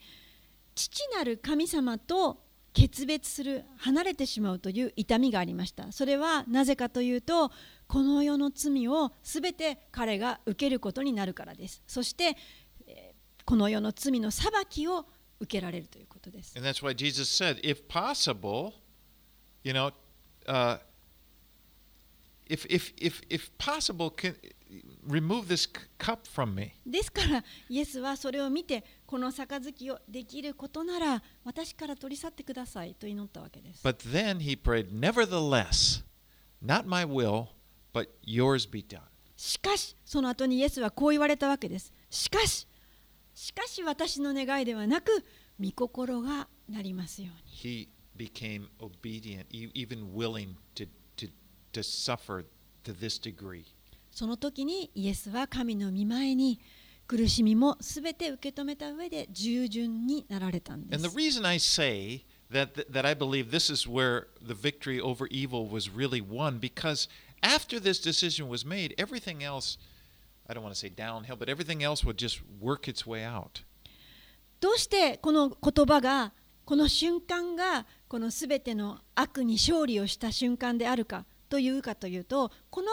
[0.75, 2.48] 父なる神様と
[2.79, 5.91] 決別する離れてしまうという痛みがありました。
[5.91, 7.51] それはなぜかというと
[7.89, 11.83] この世の罪を全て彼が受けることになるからです。
[11.89, 12.37] そして
[13.45, 15.07] この世の罪の裁きを
[15.41, 16.57] 受けられるということです。
[16.57, 18.75] And that's why Jesus said, if possible,
[19.65, 19.93] you know,
[20.47, 20.79] uh,
[22.49, 24.35] if, if, if, if possible, can,
[25.07, 25.67] remove this
[25.99, 26.73] cup from me.
[26.87, 33.87] ですからイエスはそれを見てこの杯をできることなら私から取り去ってくださいと祈ったわけです。
[33.87, 36.05] But then he prayed, Nevertheless,
[36.65, 37.49] not my will,
[37.93, 39.01] but yours be done.
[39.37, 41.93] しかしその後にイエスはこう言われたわけです。
[42.11, 42.67] しかし
[43.35, 45.25] しかし私の願いではなく
[45.61, 47.89] 御心がなりますように。
[47.89, 50.89] He became obedient, e- even willing to,
[51.79, 52.45] to, suffer
[52.85, 53.65] to this degree.
[54.11, 56.61] その時にイエスは神の御前に
[57.07, 61.17] 苦しみもすべて受け止めた上で従順になられたんで And the す。
[61.17, 66.21] reason I say that, that I believe this is where the victory over evil was really
[66.21, 67.09] won, because
[67.43, 69.79] after this decision was made, everything else,
[70.49, 73.63] I don't want to say downhill, but everything else would just work its way out.
[74.61, 76.33] どうしてこの言葉が
[76.65, 82.89] この瞬間がこのすべての悪に勝利をした瞬間であるかというかというとこの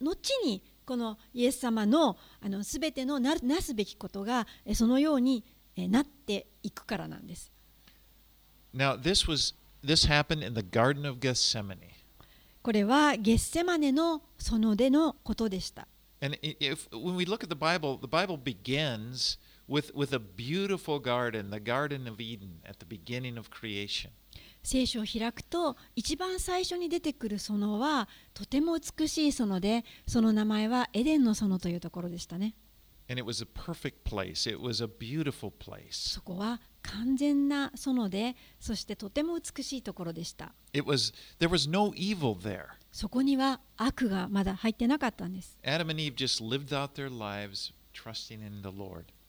[0.00, 5.44] 後にこのイエス様のあのすべてのななすべきことがえそのように
[5.76, 7.50] えなっていくからなんです。
[8.74, 9.54] Now, this was
[9.84, 11.78] this happened in the Garden of Gethsemane.
[12.62, 15.86] これはゲッセマネの園でのことでした。
[16.20, 21.50] And if when we look at the Bible, the Bible begins with, with a beautiful garden,
[21.50, 24.10] the Garden of Eden, at the beginning of creation.
[24.64, 32.54] 聖書を開くと一番最初に出てくる園はとても美しい園でその名前はエデンの園というところでしたね。
[35.90, 40.54] そこは完全な園でそしてとても美しいところでした。
[40.72, 42.68] It was, there was no、evil there.
[42.90, 45.58] そこには悪がまだ入ってなかったんです。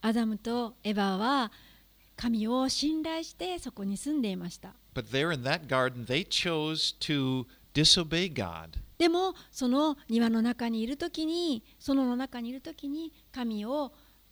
[0.02, 1.52] アダムとエヴァは
[2.16, 8.80] 神を信頼してそこに住んでいました But there in that garden, they chose to disobey God.
[8.98, 13.92] でもその庭の中にいる時に園の中にいる時に神を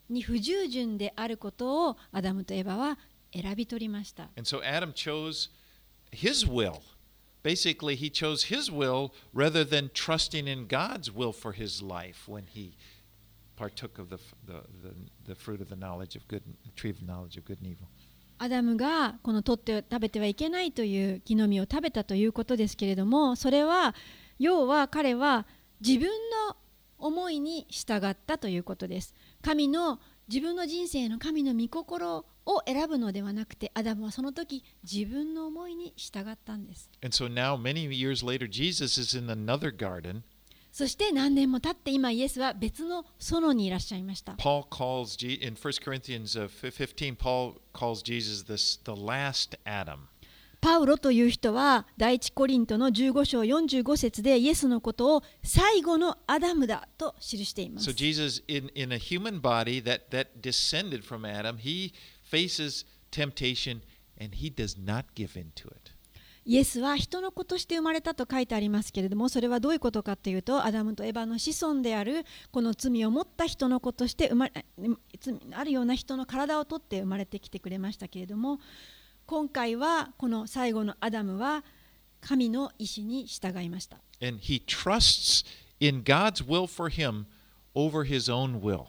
[0.10, 2.98] に不従順であることをアダムとエバは
[3.34, 4.30] 選び取りました。
[4.38, 5.50] And so Adam chose
[6.12, 6.82] his will.
[7.44, 12.46] Basically, he chose his will rather than trusting in God's will for his life when
[12.46, 12.72] he
[13.58, 14.94] partook of the, the, the,
[15.28, 17.88] the fruit of the knowledge of good, the tree of knowledge of good and evil.
[18.40, 23.96] アダムがこの取って食べてはいけないという木の実を食べたということですけれどもそれは
[24.40, 25.46] 要は彼は
[25.80, 26.10] 自分
[26.50, 26.58] の
[26.98, 40.24] 思いに従ったということです神の自分の人生の神の御心を選ぶのではなくてアダムはその時自分の思いに従ったんです And so now, many years later, Jesus is in another garden.
[40.74, 49.56] そして何年も経って今イエスは別の園にいらっしゃいました Paul calls, in 1 Corinthians uh, f- 15, Paul calls Jesus this, the last
[49.66, 50.08] Adam.
[50.62, 62.86] パウロという人は第一コリントの15章45節でイエスのことを最後のアダムだと記しています So Jesus, in, in a human body that, that descended from Adam, he faces
[63.12, 63.82] temptation
[64.20, 65.83] and he does not give in to it.
[66.46, 74.66] イエスは人の子として生まれたと書いてありますけれどもそれはどういうことかというとアダムとエバの子孫であるこの罪を持った人の子として生まれ
[75.20, 78.60] 罪のあるような人の体をとって生まれてきてくれましたけれども
[79.26, 81.64] 今回はこの最後のアダムは
[82.20, 85.46] 神の意志に従いました And he trusts
[85.80, 87.26] in God's will for him
[87.76, 88.86] over his own will.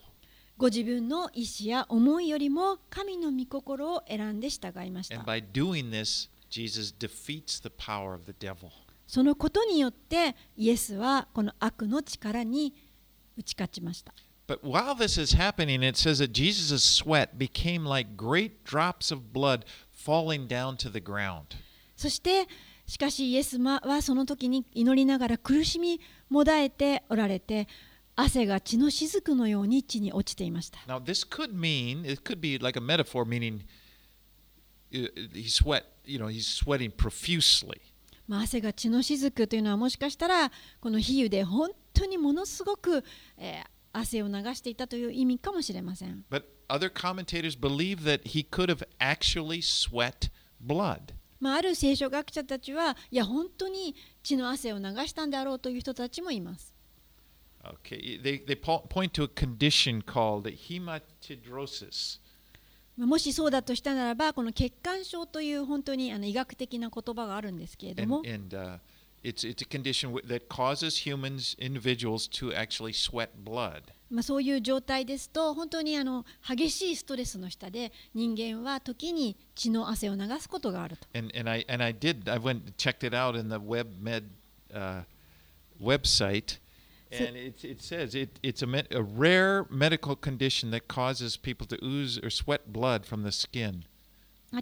[0.56, 8.70] ご自分の意志や思いよりも神の御心を選んで従いました And by doing this, Jesus defeats the power of the devil.
[9.08, 12.72] そのことによってイエスはこの悪の力に
[13.36, 14.14] 打ち勝ちました
[14.46, 19.32] But while this is happening, it says that Jesus' sweat became like great drops of
[19.32, 21.56] blood falling down to the ground.
[21.96, 22.46] そして
[22.86, 27.66] しかしイエスはその時に祈りながら苦しみもだえておられて
[28.14, 33.62] 汗が血の雫のように地に落ちていました Now, this could mean, it could be like a metaphor, meaning
[34.92, 37.80] uh, he sweat, you know, he's sweating profusely.
[38.26, 43.04] まあ、汗が血の雫というのはもしかしたらこの比喩で本当にものすごく、
[43.36, 51.14] えー汗を流していたという意味かもしれません But other commentators believe that he could have actually sweat blood.
[51.40, 56.74] まあ、ある聖書学者たちはいや本当に血の汗を流したんであろうという人たちもいます
[57.62, 62.18] Okay, they, they po- point to a condition called hematidrosis.
[62.96, 68.78] まあもしそうだとしたならばこの血管症という本当にあの医学的な言葉があるんですけれども And, and uh,
[69.24, 73.82] it's, it's a condition that causes humans, individuals, to actually sweat blood.
[74.10, 83.56] まあ、そういう状態ですと本当にあの激しいストレスの下で人間は時に血の汗を流すことがあると And, and, I, and I did, I went and checked it out in the
[83.56, 84.24] WebMed
[84.72, 85.02] uh,
[85.82, 86.58] website.
[87.12, 92.18] And it, it says it, it's a, rare medical condition that causes people to ooze
[92.18, 93.84] or sweat blood from the skin.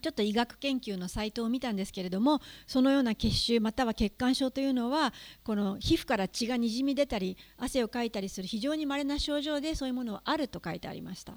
[0.01, 5.13] ちょっと医学研究のサイトを見たんですけれども、そのような血腫、または血管症というのは、
[5.45, 11.35] この皮膚から血がにじみ出たり、汗をかいたりする非常にまれな症状で、そういうものはあると書いてありました。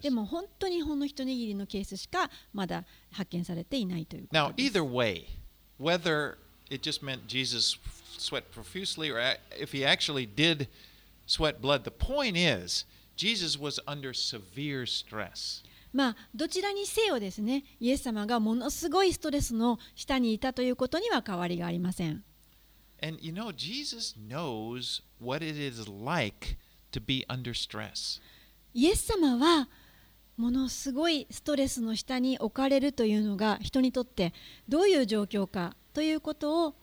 [0.00, 4.78] でも本当にほんの一握りのケースしかまだ発見されていないということです。
[4.78, 6.34] Now,
[6.70, 7.78] it just meant Jesus
[8.18, 9.18] sweat profusely or
[9.58, 10.68] if he actually did
[11.26, 12.84] sweat blood, the point is,
[13.16, 15.62] Jesus was under severe stress.
[15.92, 22.22] まあどちらにせよですねイエス様がものすごいストレスの下にいたということには変わりがありません
[23.02, 26.56] And you know, Jesus knows what it is like
[26.92, 28.20] to be under stress.
[28.74, 29.68] イエス様は
[30.36, 34.32] ものすごいストレスの下に置かれるというのが人にとって
[34.68, 36.74] どういう状況かということを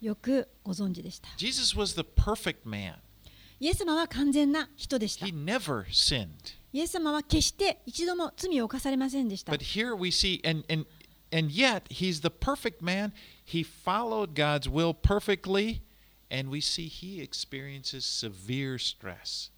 [0.00, 2.94] よくご存知でした Jesus was the perfect man.
[3.60, 6.28] イエス様は完全な人でした He never sinned.
[6.72, 10.86] イエス様は決して一度も罪を犯されませんでした But here we see, and and
[11.32, 13.12] and yet he's the perfect man.
[13.44, 15.82] He followed God's will perfectly,
[16.28, 19.52] and we see he experiences severe stress.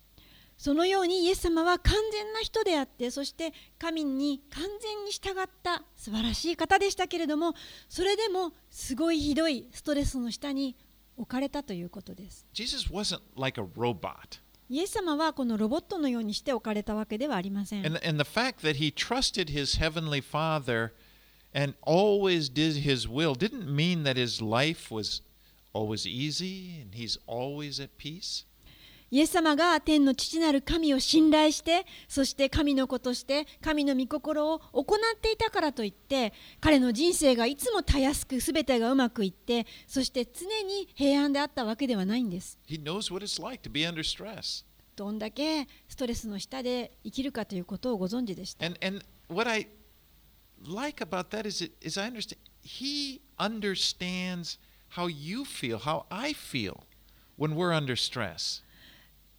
[0.57, 7.55] そのようにイエス様は完全な人であってそして神に完全に従った素晴らしい方でしたけれども
[7.89, 10.77] それでもすごいひどいストレスの下に
[11.17, 12.47] 置かれたということです
[13.37, 13.61] like.
[14.69, 20.93] イエス様はこのロボットのようにして置かれたわけではありません And, and the fact that he trusted his heavenly Father
[21.55, 25.23] and always did his will didn't mean that his life was
[25.73, 28.45] always easy and he's always at peace.
[29.11, 42.59] イエス様が天の父なる神を信頼して、そして神の子として、神の御心を行っていたからといって、彼の人生がいつもたやすく、すべてがうまくいって、そして常に平安であったわけではないんです。
[44.97, 48.65] どんだけストレスの下で生きるかということをご存知でした。
[48.67, 49.69] And, what I
[50.67, 51.71] like about that is,
[52.63, 54.59] he understands
[54.97, 56.85] how you feel, how I feel
[57.37, 58.63] when we're under stress.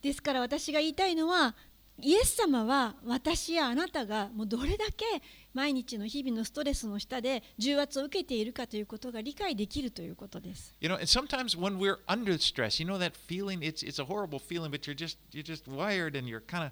[0.01, 1.55] ですから私が言いたいのは
[1.99, 5.05] イエス様は私やあなたがもうどれだけ
[5.53, 10.75] 毎日の日々のストレスの下で重圧を受けているかということが理解できるということです。
[10.79, 14.37] You know, and sometimes when we're under stress, you know that feeling, it's it's a horrible
[14.37, 16.71] feeling, but you're just you're just wired and you're kind of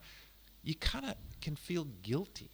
[0.64, 2.50] you kind of can feel guilty.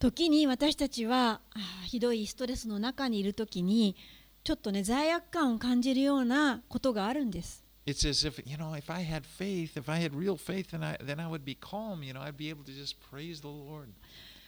[0.00, 1.40] 時に私たちは
[1.86, 3.94] ひどいストレスの中にいる時に
[4.42, 7.63] ちょっとね罪悪感を感じるようなことがあるんです。
[7.85, 10.97] It's as if, you know, if I had faith, if I had real faith, then I
[11.03, 13.89] then I would be calm, you know, I'd be able to just praise the Lord.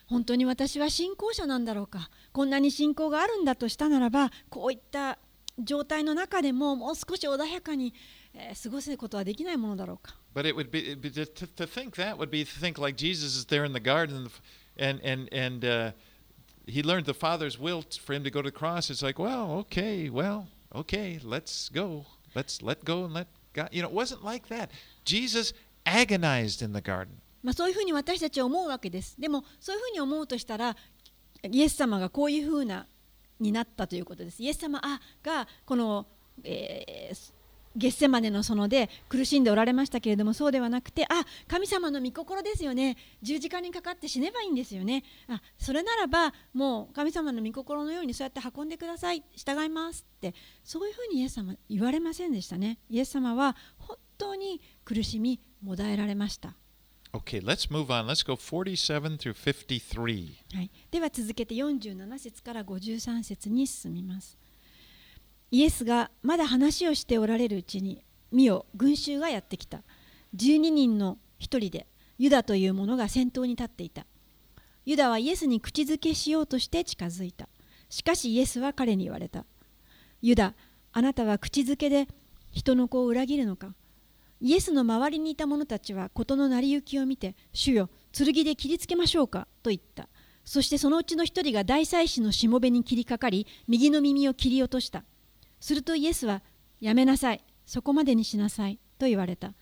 [0.08, 5.18] 本当に私は信仰者なんだろうかこんなに信仰があるんだとしたならばこういった
[5.58, 7.94] 状態の中でももう少し穏やかに、
[8.34, 12.98] えー過ごすことはできないものだろうか But it would be, it'd be to, to think that would be to think like
[12.98, 14.30] Jesus is there in the garden
[14.78, 15.92] and and and uh,
[16.66, 18.90] he learned the Father's will for him to go to the cross.
[18.90, 22.06] It's like, well, okay, well, okay, let's go.
[22.37, 23.71] Let's let go and let God.
[23.73, 24.69] You know, it wasn't like that.
[25.07, 25.55] Jesus
[25.87, 27.23] agonized in the garden.
[27.43, 29.19] まあ、そういうふうに私たちは思うわけです。
[29.19, 30.77] でもそういうふうに思うとしたら
[31.43, 32.87] イエス様がこういうふうな
[33.41, 34.43] になったということです。
[34.43, 36.07] イエス様あがこの、
[36.45, 37.36] えー
[37.77, 56.55] ゲッセマネの園で苦しんでおられましたけれどもそうではなくてあ神様の御心ですよね十字架にかかって死ねばいいんですよねあそれならばもう神様の御心のようにそうやって運んでください従いますってそういうふうにイエス様言われませんでしたねイエス様は本当に苦しみもだえられました
[57.13, 58.07] Okay, let's move on.
[58.07, 60.35] Let's go 47 through 53.
[60.55, 64.37] はい、では続けて47節から53節に進みます。
[65.51, 69.83] イエスがまだ話をしておられるうちに見よ群衆がやってきた。
[70.35, 71.87] 12人の一人で
[72.19, 74.07] ユダという者が先頭に立っていた。
[74.85, 77.49] ユダはイエスに口づけしようとして近づいた。
[77.89, 79.45] しかしイエスは彼に言われた。
[80.21, 80.55] ユダ
[80.93, 82.09] あなたは口づけで
[82.51, 83.75] 人の子を裏切るのか。
[84.41, 90.09] イエスの周りにいた者たちは事の成り行きを見て主よ剣で切りつけましょうかと言った。
[90.45, 95.05] そしてそのうちの一人が大祭司のしもべに切りかかり右の耳を切り落とした。
[95.61, 96.43] するとイエスは
[96.81, 97.45] やめなさい。
[97.65, 98.79] そこまでにしなさい。
[98.99, 99.55] と言われた。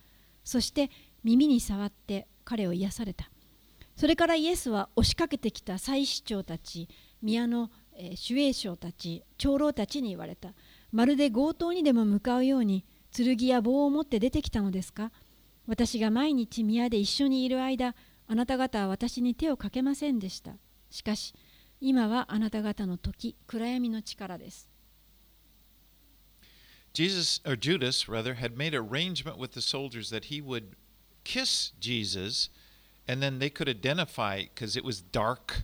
[0.44, 0.90] そして
[1.22, 3.30] 耳に触って彼を癒された。
[3.96, 6.88] それからイエスは押しかけてきた祭司長たち
[7.22, 7.70] 宮の、
[8.28, 10.52] 守衛将たち長老たちに言われた。
[10.90, 15.12] まるで強盗にでも向かうように剣や棒を持って出てきたのですか？
[15.66, 17.94] 私が毎日宮で一緒にいる間
[18.26, 20.56] あなた方は私に手をかけませんでした。
[20.90, 21.34] しかし
[21.80, 24.68] 今はあなた方の時暗闇の力です。
[26.93, 30.75] Jesus, or Judas rather, had made arrangement with the soldiers that he would
[31.23, 32.49] kiss Jesus,
[33.07, 35.63] and then they could identify because it was dark,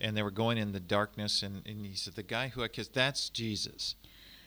[0.00, 1.42] and they were going in the darkness.
[1.42, 3.96] And, and he said, "The guy who I kissed, that's Jesus."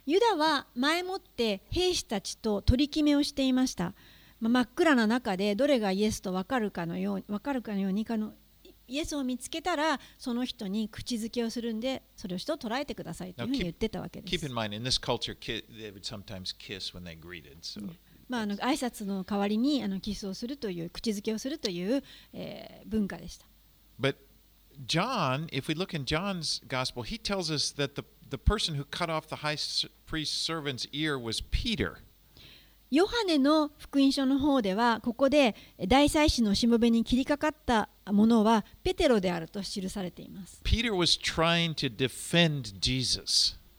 [0.05, 3.93] ユダは前もって兵士たちと取り決めをしていました、
[4.39, 8.33] まあ真っ暗な中でどれがイエスと分かるかのよう分かるかのようにかの
[8.88, 14.52] イエスを見つけたらその人に口づけをするんでそれを人を捉えてくださいというふうに言ってたわけで Keep す in。
[14.52, 17.58] mind, in this culture, they would sometimes kiss when they greeted.
[17.62, 17.80] So,
[18.28, 23.46] まあ、あの挨拶の代わりにあのキスをするという口づけをするという、えー文化でした。
[24.00, 24.16] but
[24.86, 28.84] John, if we look in John's gospel, he tells us that the the person who
[28.84, 29.56] cut off the high
[30.06, 31.98] priest's servant's ear was Peter.
[32.90, 35.56] ヨハネの福音書の方ではここで
[35.88, 40.60] 大祭司のしもべに切りかかったものはペテロであると記されています。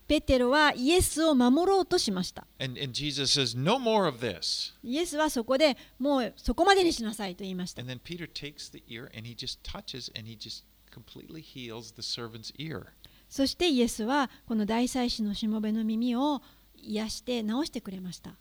[0.07, 2.47] ペテロはイエスを守ろうとしました。
[4.83, 7.81] イエスはそこでもうそこまでにしなさいと言いました。
[13.29, 16.41] そしてイエスはこの大祭司のしもべの耳を
[16.75, 18.31] 癒して直してくれました。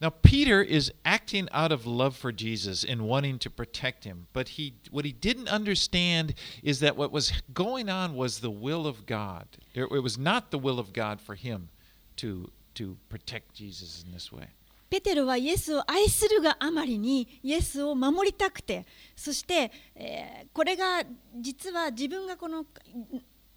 [0.00, 4.48] Now Peter is acting out of love for Jesus and wanting to protect him, but
[4.48, 9.06] he what he didn't understand is that what was going on was the will of
[9.06, 9.46] God.
[9.74, 11.68] It, it was not the will of God for him
[12.16, 14.48] to to protect Jesus in this way.
[14.90, 18.84] ペテロはイエスを愛するがあまりにイエスを守りたくて
[19.16, 21.02] そして、えーこれが
[21.40, 22.66] 実は自分がこの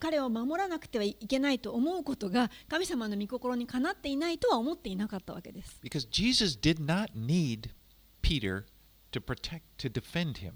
[0.01, 5.78] 彼を守らなくてはいけないと思うことが神様の御心にかなっていないとは思っていなかったわけです。
[5.84, 7.70] Because Jesus did not need
[8.22, 8.64] Peter
[9.12, 10.55] to protect to defend him.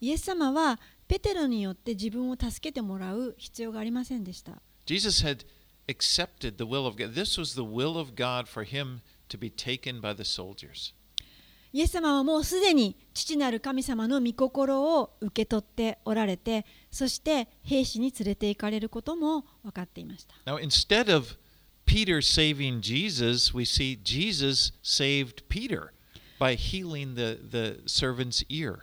[0.00, 4.60] イエス様はペテロによって自分を助けてもらう必要がありませんでした。
[4.84, 5.46] Jesus had
[5.86, 7.14] accepted the will of God.
[7.14, 10.92] This was the will of God for him to be taken by the soldiers.
[11.72, 20.34] イエス様はもうすでに父なる神様の御心を受け取っておられてそして兵士に連れて行かれることも分かっていました。
[20.44, 21.36] Now, instead of
[21.86, 25.92] Peter saving Jesus, we see Jesus saved Peter
[26.38, 28.80] by healing the, the servant's ear.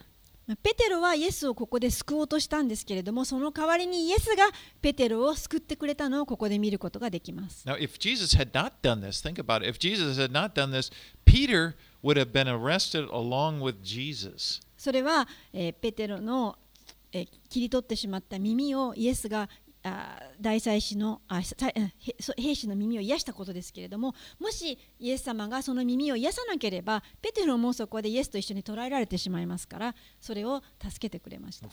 [0.63, 4.45] ペテロはイエスをここで救おうとしたんですけれどもその代わりにイエスが
[4.81, 7.67] ペテロを救ってくれたのをここで見ることができます。
[7.67, 9.69] Now, if Jesus had not done this, think about it.
[9.69, 10.91] If Jesus had not done this,
[11.23, 14.61] Peter would have been arrested along with Jesus.
[14.77, 16.57] それは、えー、ペテロの、
[17.11, 19.49] えー、切り取ってしまった耳をイエスが
[19.83, 21.41] あ大祭司のあ
[22.37, 31.67] 兵士の耳を癒したことですけれどももしイエス様がその耳を癒さなければペテロもそこでイエスと一緒に捕らえられてしまいますからそれを助けてくれました。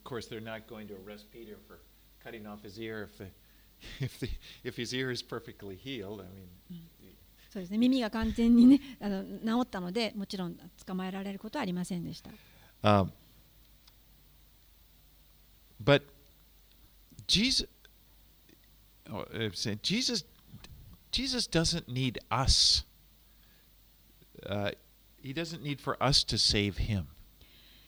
[4.00, 4.30] If, the,
[4.64, 6.48] if his ear is perfectly healed, I mean.
[6.72, 6.95] Mm.
[7.56, 9.24] そうですね耳が完全にねあの
[9.62, 12.30] 治ったのでもちろん捕まえられることはありませんでした
[12.82, 13.10] Um,
[15.82, 16.02] but
[17.26, 17.66] Jesus,
[19.10, 19.24] oh,
[19.82, 20.26] Jesus,
[21.10, 22.84] Jesus doesn't need us.
[24.44, 24.72] Uh,
[25.22, 27.06] he doesn't need for us to save him.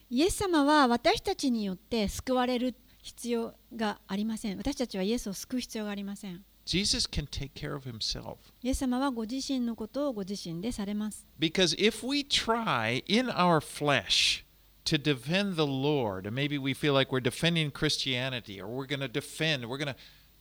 [0.09, 8.37] イエス様は私たちによって救われる必要がありません私たちはイエスを救う必要がありません Jesus can take care of himself.
[8.61, 14.45] イエス様はご自身のことをご自身でされます Because if we try in our flesh
[14.85, 18.99] to defend the Lord, and maybe we feel like we're defending Christianity or we're going
[18.99, 19.95] to defend, we're going to,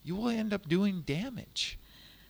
[0.04, 1.78] you will end up doing damage.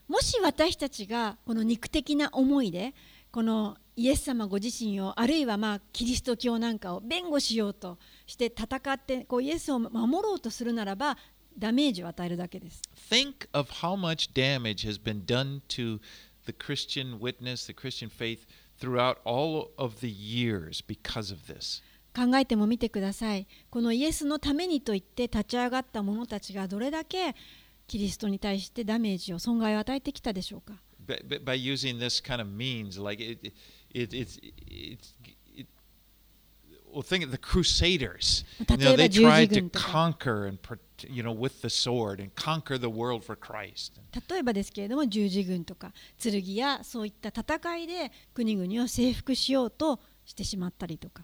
[0.06, 2.94] もし私たちがこの肉的な思いで
[3.32, 11.18] このイエス様ご自身をあるいはまあキリスト教なんかを弁護しようとして戦ってこうイエスを守ろうとするならば
[11.58, 12.80] ダメージを与えるだけです。
[13.10, 16.00] Think of how much damage has been done to
[16.46, 18.46] the Christian witness, the Christian faith
[18.80, 21.82] throughout all of the years because of this.
[22.14, 23.46] 考えてもみてください。
[23.70, 27.34] このイエスのためにと言って立ち上がった者たちがどれだけ
[27.86, 30.74] キリストに対してダメージを損害を与えてきたでしょうか。
[31.06, 33.54] By, by- using this kind of means, like it, it,
[33.94, 35.00] it it's, it,
[36.98, 38.44] well, think of the Crusaders.
[38.58, 40.58] You know, they 例えば十字 tried to conquer and,
[41.08, 44.00] you know, with the sword and conquer the world for Christ.
[44.28, 51.22] 例えばですけれども十字軍とか剣やそういった戦いで国々を征服しようとしてしまったりとか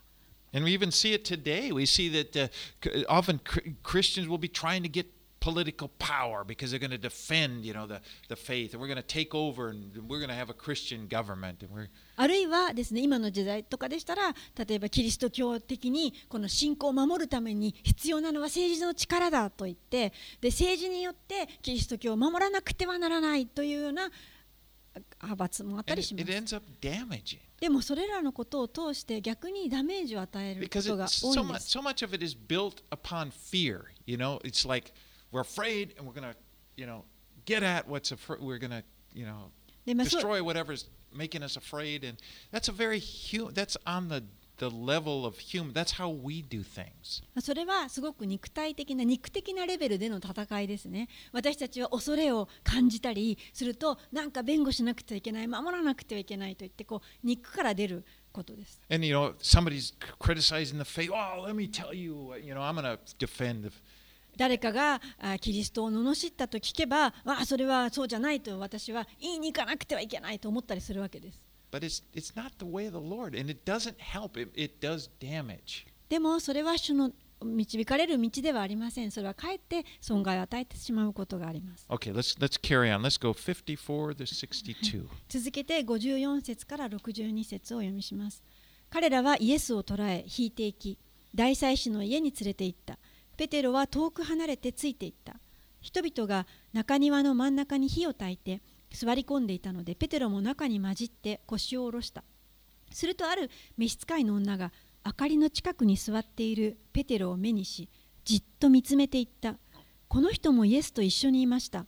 [0.52, 1.72] And we even see it today.
[1.72, 3.40] We see that uh, often
[3.82, 5.06] Christians will be trying to get
[5.44, 8.96] political power because they're going to defend, you know, the, the faith, and we're going
[8.96, 24.10] to take over, and we're going to have a Christian government, and we're あるいはですね今の時代とかでしたら例えばキリスト教的にこの信仰を守るために必要なのは政治の力だと言ってで政治によってキリスト教を守らなくてはならないというような
[25.20, 26.60] 派閥もあったりします。
[27.60, 31.58] でもそれらのことを通して逆にダメージを与えることが多い so んで much.
[31.60, 31.78] す。
[31.78, 33.86] So much of it is built upon fear.
[34.06, 34.92] You know, it's like
[35.34, 36.36] we're afraid, and we're going to,
[36.76, 37.04] you know,
[37.44, 38.40] get at what's afraid.
[38.40, 39.50] We're going to, you know,
[39.84, 42.16] destroy whatever's making us afraid, and
[42.52, 44.22] that's a very hu- That's on the
[44.58, 45.72] the level of human.
[45.72, 47.22] That's how we do things.
[47.34, 61.10] まあそれはすごく肉体的な肉的なレベルでの戦いですね私たちは恐れを感じたりするとなんか弁護しなくてはいけない守らなくてはいけないと言ってこう肉から出ることです And you know, somebody's criticizing the faith.
[61.12, 62.34] Oh, let me tell you.
[62.40, 63.64] You know, I'm going to defend.
[63.64, 63.72] The,
[64.36, 71.40] 誰かがあキリストを罵ったと聞けばあそれはそうじゃないと私は言いに行かなくてはいけないと思ったりするわけです.
[76.08, 77.10] でもそれは主の
[77.42, 83.00] 導かれる道ではありませんそれはかえって損害を与えてしまうことがあります Okay, let's let's carry on.
[83.02, 85.06] Let's go 54 to 62.
[85.28, 88.42] 続けて54節から62節をお読みします
[88.88, 90.98] 彼らはイエスを捕らえ引いていき
[91.34, 92.98] 大祭司の家に連れて行った
[93.36, 95.36] ペテロは遠く離れてついていった。
[95.80, 102.24] 人々が中庭の真ん中に火を焚いて座り込んでいたのでペテロも中に混じって腰を下ろした。
[102.90, 104.72] するとある召使いの女が
[105.04, 107.90] 明かりの近くに座っているペテロを目にし
[108.24, 109.56] じっと見つめていった。
[110.08, 111.86] この人もイエスと一緒にいました。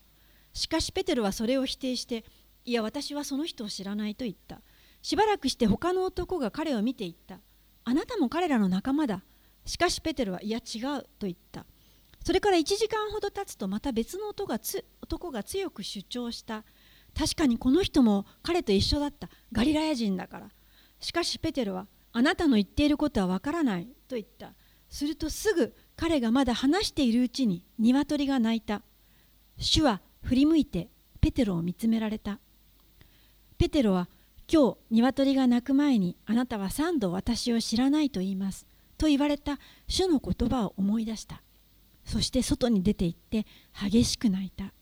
[0.53, 2.25] しかしペテロはそれを否定して
[2.65, 4.61] いや私はその人を知らないと言った。
[5.01, 7.39] しばらくして他の男が彼を見ていった。
[7.85, 9.23] あなたも彼らの仲間だ。
[9.67, 11.67] しかしペテロはいや違うと言った。
[12.25, 16.65] それから1時間ほど経つとまた別の男がつ男が強く主張した。
[17.17, 19.29] 確かにこの人も彼と一緒だった。
[19.53, 20.49] ガリラヤ人だから。
[21.01, 24.55] しかしペテロはあなたの言っていることはわからないと言った。
[24.89, 28.83] するとすぐ彼がまだ話しているうちに鶏が鳴いた。
[29.59, 30.89] 主は振り向いて
[31.21, 32.39] ペテロを見つめられた。
[33.59, 34.09] ペテロは
[34.53, 38.67] 今日鶏が鳴く前にあなたは三度私を知らないと言います。
[38.97, 41.43] と言われた主の言葉を思い出した
[42.05, 43.47] そして外に出て行って
[43.81, 44.73] 激しく泣いた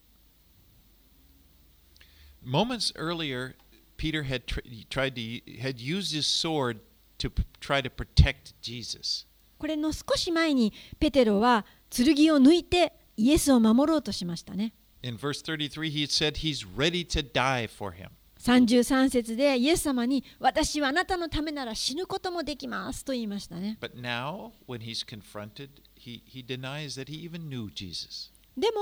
[2.44, 3.54] Moments earlier,
[3.96, 4.60] Peter had tr-
[4.90, 6.80] tried to had used his sword
[7.18, 9.26] to try to protect Jesus.
[9.58, 18.08] これの少し前にペテロは剣を抜いてイエスを守ろうとしましたね In verse 33, he said he's ready to die for him.
[18.44, 23.78] 33節でイエス様に私はあなたのためなら死ぬこともできますと言いましたね。
[23.80, 28.30] But now, when he's confronted, he, he denies that he even knew Jesus.
[28.54, 28.76] でも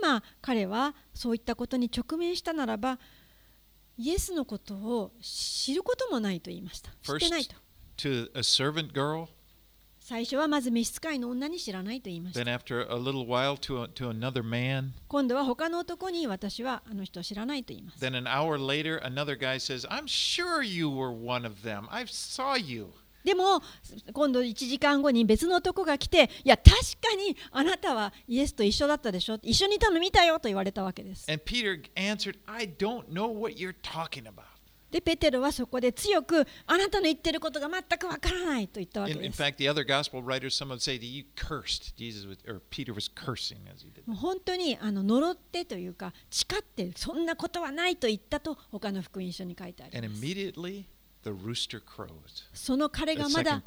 [0.00, 3.00] 今彼はそういったことに直面したならば
[3.98, 6.92] イエスのことを知ることもないと言いました。
[7.02, 7.56] 知ってないと。
[7.96, 9.26] To a servant girl,
[10.04, 12.40] 最初はまず召使いの女に知らないと言いました。
[12.40, 12.86] To,
[13.92, 18.04] to 今度は他の男に私はあの人を知らないと言います。
[18.04, 19.00] Later,
[19.60, 20.62] says, sure、
[23.24, 23.62] でも、
[24.12, 31.30] 今度1時間後に別の男が来て、いや、確かにあなたはイエスと一緒だったでしょ一緒にいたの見たよと言われたわけです。
[34.92, 39.42] でペテロはそこで強くあなたの言ってることが全くわからないと言ったわけです。
[44.06, 50.10] 本当にあの呪ってというか、誓ってそんなことはないと言ったと他の福音書に書いてある。
[52.52, 53.62] その彼がまだ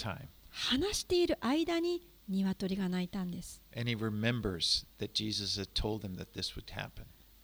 [0.52, 3.64] 話している間に鶏が鳴いたんです。
[3.76, 6.16] And he remembers that Jesus had told them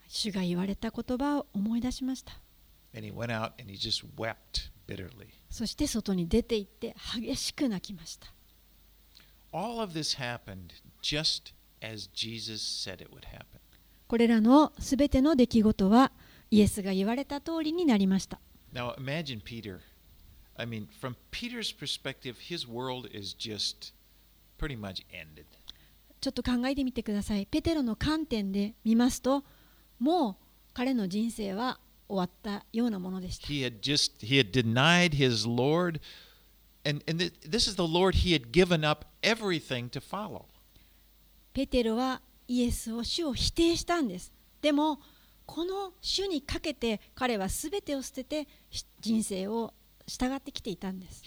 [0.08, 2.41] 主が言われた言葉を思い出しました。
[5.50, 8.28] そして外に出て行って激しく泣きました。
[14.08, 16.12] これらのすべての出来事は
[16.50, 18.40] イエスが言われた通りになりました。
[26.20, 27.48] ちょっと考えてみてください。
[27.48, 29.44] ペテロの観点で見ますと、
[30.00, 30.36] もう
[30.74, 31.80] 彼の人生は
[41.54, 44.34] ペテロはイエスを主を否定したんです。
[44.62, 45.00] でも、
[45.46, 48.48] この主にかけて彼はすべてを捨てて
[49.00, 49.74] 人生を
[50.08, 51.22] 従ってきていたんです。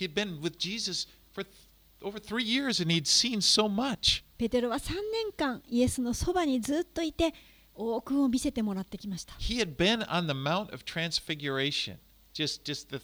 [4.37, 7.32] ペテロは三年間、イエスのそばにずっといて
[7.75, 11.97] 多くを見せてもらってきました He had been on the Mount of Transfiguration,
[12.33, 13.01] just just the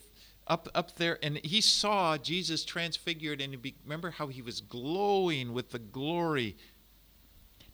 [0.46, 4.60] up up there, and he saw Jesus transfigured, and he be, remember how he was
[4.60, 6.56] glowing with the glory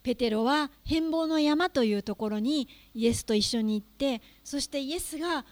[0.03, 5.45] ペテロは変貌の山というところにイエスと一緒に行ってそしてイエスが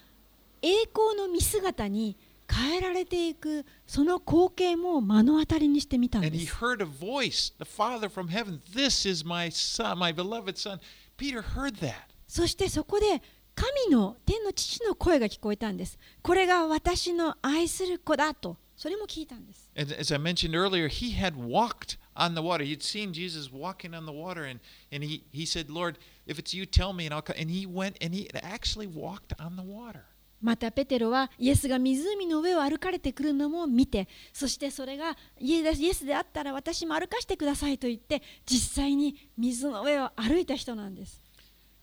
[0.62, 2.16] 栄光の見姿に
[2.48, 9.98] 変えられていくその光景も目の当たりにしてみたん And で he す heard a voice, the Father from heaven, This is my son,
[9.98, 10.78] my beloved son.
[11.17, 11.93] Peter heard that.
[12.27, 13.21] そしてそこで
[13.55, 22.63] 神の天の父の声が聞こえたんですこれが私の愛する子だとそれも聞いたんです And as I mentioned earlier, he had walked on the water.
[22.63, 24.59] He'd seen Jesus walking on the water, and,
[24.91, 27.35] and he, he said, Lord, if it's you, tell me, and I'll come.
[27.39, 30.05] And he went and he actually walked on the water.
[30.44, 41.22] またペテロはイエスが湖の上を歩かれてくるのも見てそしてそれがイエスであったら私も歩かしてくださいと言って実際に水の上を歩いた人なんです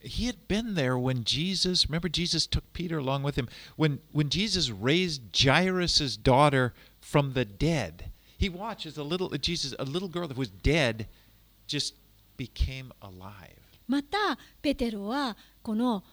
[0.03, 3.47] He had been there when Jesus, remember, Jesus took Peter along with him.
[3.78, 9.76] When, when Jesus raised Jairus' daughter from the dead, he watched as a little, Jesus,
[9.78, 11.07] a little girl that was dead
[11.68, 11.93] just
[12.36, 13.62] became alive.
[13.88, 16.03] またペテロはこの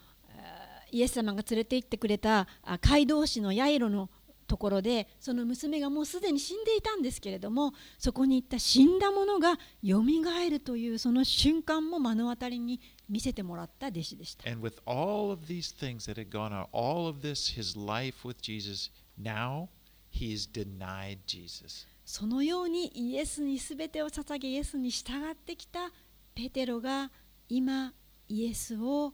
[0.90, 4.10] イエス様が連れて行ってくれたあ街道士のヤイロの
[4.48, 14.50] ところでその娘がもうすでに死んでいたんですけれどもそこに行った死んだ者がよみがえるというその瞬間も目の当たりに見せてもらった弟子でした。
[14.50, 18.40] And with all of these things that had gone on, all of this, his life with
[18.40, 19.68] Jesus, now
[20.10, 21.86] he's denied Jesus.
[22.06, 25.90] そのようにイエスに全てを捧げイエスに従ってきた
[26.34, 27.10] ペテロが
[27.50, 27.92] 今
[28.28, 29.12] イエスを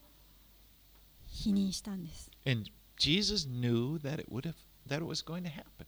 [1.34, 4.54] 否認したんです And Jesus knew that it would have
[4.88, 5.86] that it was going to happen.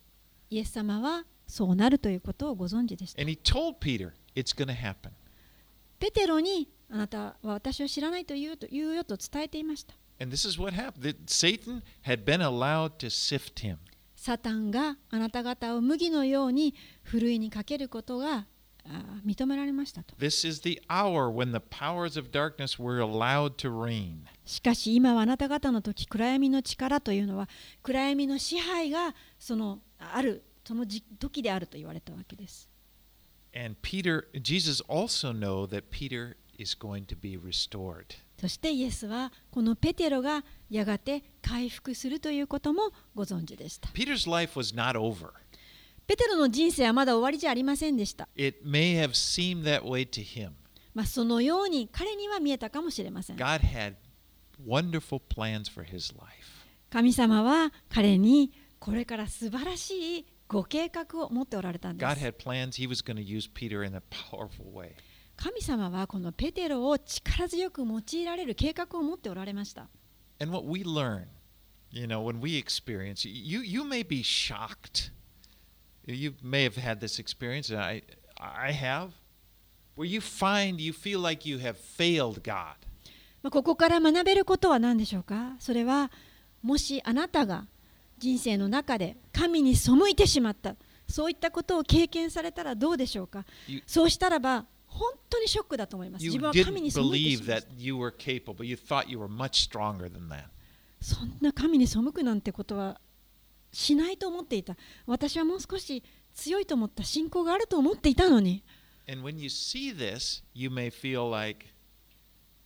[0.50, 5.10] イエス様はそうなるということをご存知でした And he told Peter, it's going to happen.
[5.98, 11.16] ペテロにあなたは私を知らないと言うと言うよと伝えていました And this is what happened.
[11.26, 13.76] Satan had been allowed to sift him.
[14.16, 18.46] サタンがあなた方を麦のようにふるいにかけることがあ
[19.24, 20.14] 認められましたと。
[24.44, 27.48] しかし今はあなた方の時暗闇の力というのは
[27.82, 32.68] 暗闇の支配がそのあるその時であると言われたわけです。
[33.54, 34.24] And Peter,
[34.60, 34.86] ズも
[38.38, 43.88] そしてイエスはこのペテロがやがて回復するということもご存知でした。
[43.90, 45.30] Peter's life was not over.
[46.06, 48.28] ペテロの人生はまだ終わりじゃありませんでした。
[51.04, 53.36] そのように彼には見えたかもしれません。
[56.90, 62.08] 神様は彼にこれから素晴らしいご計画を持っておられたんです。
[65.36, 69.88] 神様はこのペテロを力強く用いられる計画を持っておられました。
[76.06, 78.02] You may have had this experience, I,
[78.38, 79.10] I have,
[79.96, 82.76] where you find you feel like you have failed God.
[83.50, 85.56] ここから学べることは何でしょうか？
[85.58, 86.10] それは
[86.62, 87.66] もしあなたが
[88.18, 90.74] 人生の中で神に背いてしまった
[91.08, 93.44] そういったことを経験されたらどうでしょうか？
[93.86, 96.24] そうしたらば本当にショックだと思います。
[96.24, 97.66] 自分は神に背いてしまった
[101.00, 103.00] そんな神に背くなんてことは
[103.76, 104.74] しないと思っていた。
[105.04, 106.02] 私はもう少し
[106.32, 108.64] 強いと思った信仰があると思っていたのに。
[109.06, 111.66] And when you see this, you may feel like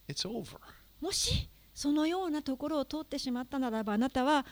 [0.08, 0.58] it's over.
[1.00, 4.46] もしそのようなところを通ってしまったならばあなたは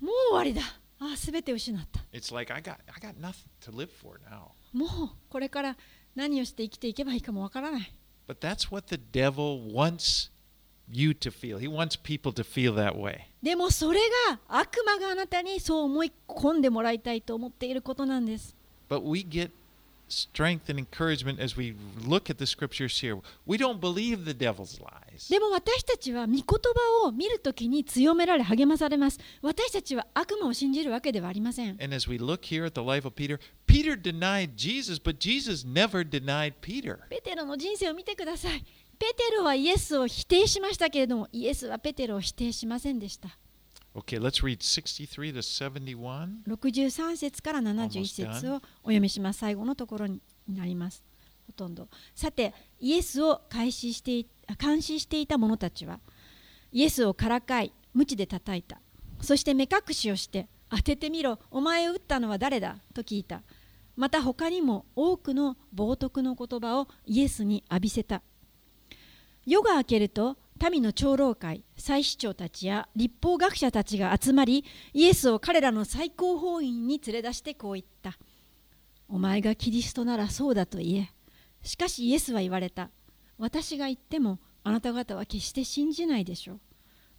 [0.00, 0.60] もう終わりだ。
[1.00, 2.00] ああ全て失った。
[2.12, 4.48] It's like I got I got nothing to live for now.
[4.74, 5.78] もうこれから
[6.14, 7.94] 何をして生きていけばいいかもわからない。
[8.28, 10.30] But that's what the devil wants
[10.90, 11.58] you to feel.
[11.58, 13.22] He wants people to feel that way.
[13.42, 18.54] でもそれが悪魔があなたにそう思い込んでもらいたいと思っていることなんです
[18.88, 19.50] But we get
[20.08, 21.74] strength and encouragement as we
[22.06, 23.18] look at the scriptures here.
[23.46, 25.30] We don't believe the devil's lies.
[25.30, 35.18] でも私たちは御言葉を見るときに強められ励まされます私たちは悪魔を信じるわけではありません And as we look here at the life of Peter, Peter denied Jesus, but
[35.18, 36.98] Jesus never denied Peter.
[37.08, 38.64] ペテロの人生を見てください
[38.98, 43.38] ペテロはイエスを否定しましたけれどもイエスはペテロを否定しませんでした。
[43.94, 46.42] Okay, let's read 63 to 71.
[46.48, 49.38] 63節から71節をお読みします。
[49.38, 51.04] 最後のところになります。
[51.46, 51.88] ほとんど。
[52.14, 54.28] さてイエスを開始してい
[54.58, 56.00] 監視していた者たちは
[56.72, 58.80] イエスをからかい鞭で叩いた。
[59.20, 63.42] そして目隠しをして当ててみろお前を撃ったのは誰だと聞いた。
[63.96, 68.22] また他にも多くの冒涜の言葉をイエスに浴びせた
[69.46, 70.36] 夜が明けると
[70.70, 78.18] 民の長老会祭司長たちや立法学者たちが集まりイエスを彼らの最高法院に連れ出してこう言った。
[79.08, 81.10] お前がキリストならそうだと言え。
[81.62, 82.90] しかしイエスは言われた。
[83.38, 86.60] 私が言ってもあなた方は決して信じないでしょう。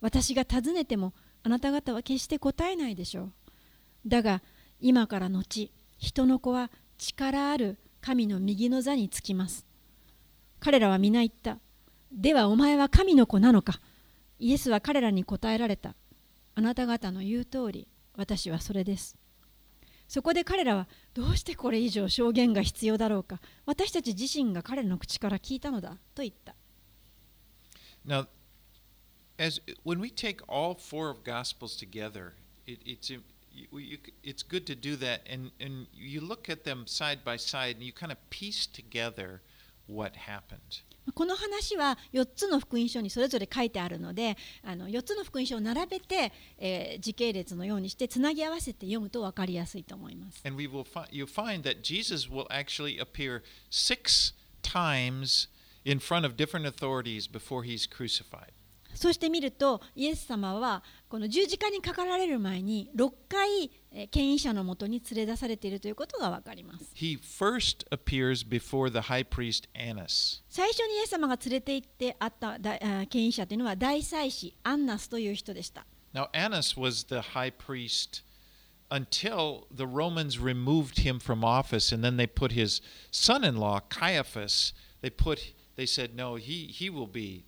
[0.01, 1.13] 私が尋ねても
[1.43, 3.33] あなた方は決して答えないでしょう。
[4.07, 4.41] だが
[4.79, 9.65] 今から後人の子は力ある神の右の座につきます。
[10.59, 11.59] 彼らは皆言った。
[12.15, 13.81] ではお前は神の子なのか
[14.39, 15.95] イエスは彼らに答えられた
[16.55, 19.17] あなた方の言う通り私はそれです
[20.07, 26.55] そこで彼らはどうしてこれ以上証言が必要だろうか私たち自身が彼らの口から聞いたのだと言った
[28.07, 28.27] Now,
[29.37, 32.33] as when we take all four of Gospels together,
[32.67, 33.23] it, it's you,
[33.73, 37.77] you, it's good to do that, and and you look at them side by side,
[37.77, 39.41] and you kind of piece together
[39.87, 40.81] what happened.
[41.13, 50.41] この話は4つの福音書にそれぞれ書いてあるのであの4つの福音書を並べて、えー時系列のようにしてつなぎ合わせて読むと分かりやすいと思います。
[50.45, 54.33] And we will find you find that Jesus will actually appear six
[54.63, 55.49] times
[55.83, 58.54] in front of different authorities before he's crucified.
[58.95, 66.85] そして見るとイエス様はこの十字架にかかられる前に6回えー権威者のもとに連れ出されているということが分かります。
[66.95, 70.41] He first appears before the high priest Annas.
[70.49, 72.57] 最初にイエス様が連れて行ってあった
[73.07, 75.85] 権威者というのは大祭司アンナスという人でした。
[76.13, 78.23] Now Annas was the high priest
[78.89, 82.81] until the Romans removed him from office and then they put his
[83.11, 87.45] son-in-law Caiaphas they put they said no he he will be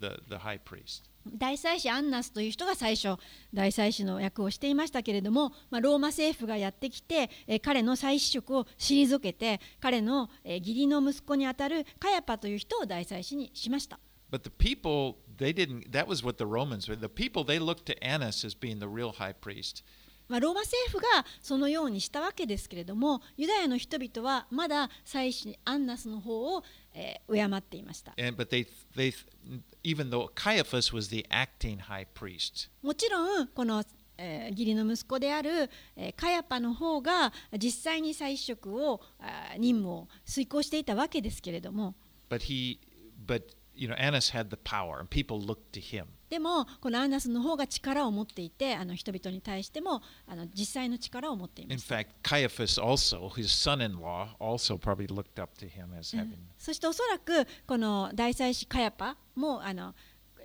[0.00, 1.04] the the high priest.
[1.36, 3.20] 大祭司アンナスという人が最初
[3.52, 13.98] 大祭司の役をしていましたけれども、まあ、ローマ政府がやってきて、えー彼の祭司職を退けて彼の、えー義理の息子にあたるカヤパという人を大祭司にしました。
[14.30, 16.96] but the people they didn't that was what the Romans were.
[16.96, 19.82] The people they looked to Annas as being the real high priest.
[20.28, 26.62] まあ、ローマ政府がそのようにしたわけですけれどもユダヤの人々はまだ祭司アンナスの方を、
[26.94, 28.12] えー敬っていました。
[28.18, 29.14] And but they they
[29.88, 32.68] even though Caiaphas was the acting high priest.
[32.82, 33.82] もちろんこの、
[34.16, 39.00] えー義理の息子である、えーカヤパの方が実際に祭司職を
[39.58, 41.94] 任務を遂行していたわけですけれども。
[42.28, 42.78] But he
[43.26, 43.42] but
[43.78, 52.08] you know Annas had the power and people looked to him でもこのアンナスの方が力を持っていてあの人々に対してもあの実際の力を持っていま In した fact,
[52.22, 56.36] Caiaphas also, his son-in-law, also probably looked up to him as having.
[56.58, 59.94] そしておそらくこの大祭司カヤパもあの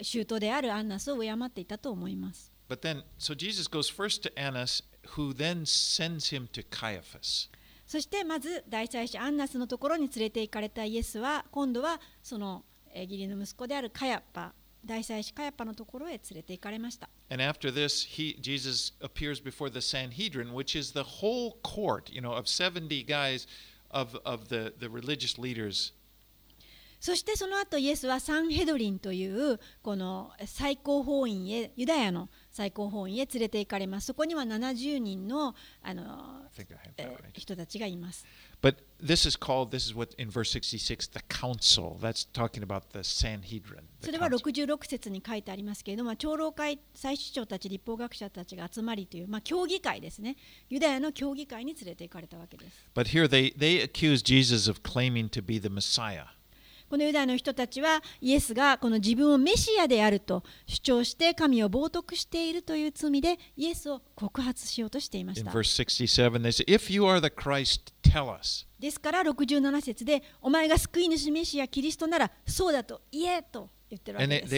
[0.02, 2.52] 舅であるアンナスを敬っていたと思います。
[2.70, 4.84] But then, so Jesus goes first to Annas,
[5.16, 7.50] who then sends him to Caiaphas.
[7.86, 14.54] そしてまず大祭司アンナスのところに連れて行かれたイエスは今度はそのえー義理の息子であるカヤパ
[14.86, 17.10] 大祭司カヤパのところへ連れて行かれました。
[17.30, 22.34] And after this, he Jesus appears before the Sanhedrin, which is the whole court, you know,
[22.34, 23.48] of 70 guys
[23.90, 25.94] of, of the, the religious leaders.
[27.00, 34.06] そしてその後イエスはサンヘドリンというこの最高法院へユダヤの最高法院へ連れて行かれます。
[34.08, 38.26] そこには70人のあのえー.人たちがいます。
[38.62, 41.98] But this is called, this is what in verse 66, the council.
[42.00, 43.82] That's talking about the Sanhedrin.
[44.02, 44.54] それは council.
[44.54, 50.38] 66節に書いてありますけれども、長老会、祭司長たち、立法学者たちが集まりという、まあ、協議会ですね。
[50.70, 52.86] ユダヤの協議会に連れて行かれたわけです。
[52.94, 56.28] But here they, they accuse Jesus of claiming to be the Messiah.
[56.94, 65.50] このユダヤの人たちは、イエスがこの自分をメシアであると主張して、神を冒涜しているという罪で、イエスを告発しようとしていました。
[65.50, 68.68] verse 67, they say, If you are the Christ, tell us.
[68.80, 74.56] ですから67節で、お前が救い主メシア、キリストなら、そうだと言えと言ってるわけです。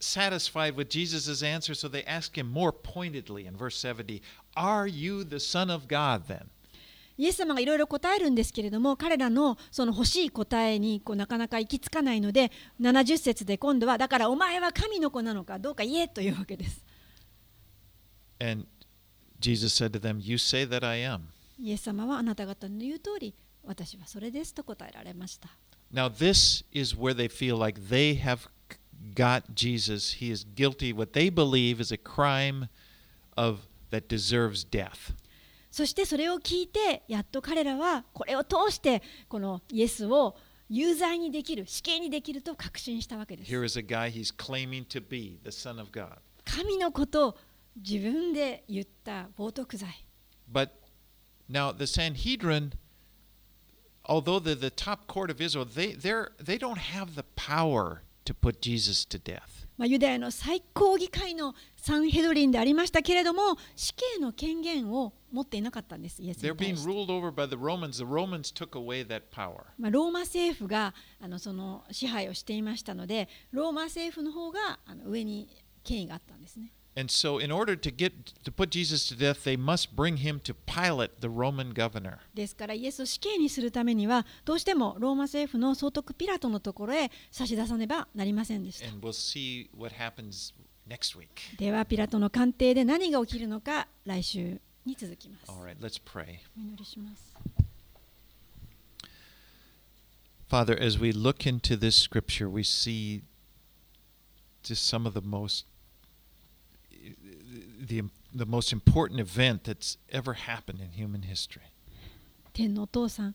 [0.00, 4.20] satisfied with Jesus' answer, so they ask him more pointedly in verse 70
[4.54, 6.50] Are you the Son of God then?
[7.16, 12.50] イエス様がいろいろ答えるんですけれども彼らのその欲しい答えにこうなかなか行き着かないので
[12.80, 16.84] 70節で今度はだからお前は神の子なのかどうか言えというわけです。
[18.40, 18.66] And
[19.40, 21.20] Jesus said to them, You say that I am.
[21.60, 25.50] イエス様はあなた方の言う通り私はそれですと答えられました。
[25.92, 28.48] Now, this is where they feel like they have
[29.14, 30.18] got Jesus.
[30.18, 30.92] He is guilty.
[30.92, 32.68] What they believe is a crime
[33.36, 35.14] of that deserves death.
[35.74, 40.36] そしてそれを聞いてやっと彼らはこれを通してこのイエスを
[40.68, 43.50] 有罪にできる死刑にできると確信したわけです。
[43.84, 44.12] Guy,
[46.44, 47.36] 神のこと
[47.74, 50.06] 自分で言った冒涜罪。
[50.48, 50.70] But
[59.76, 66.90] まあ、ユダヤの最高議会のサンヘドリンでありましたけれども、死刑の権限を持っていなかったんですイエスに対して.
[69.78, 75.48] まあ、ローマ政府があのその支配をしていましたのでローマ政府の方があの上に
[75.82, 78.12] 権威があったんですね And so in order to get
[78.44, 82.18] to put Jesus to death, they must bring him to Pilate, the Roman governor.
[82.32, 90.54] ですからイエスを死刑にするためにはどうしてもローマ政府の総督ピラトのところへ差し出さねばなりませんでした And we'll see what happens
[90.88, 91.26] next week.
[91.58, 96.38] ではピラトの官邸で何が起きるのか来週に続きます All right, let's pray.
[96.56, 97.34] お祈りします
[100.50, 103.22] Father, as we look into this scripture, we see
[104.62, 105.66] just some of the most
[107.86, 111.62] the, the most important event that's ever happened in human history.
[112.52, 113.34] 天のお父さん、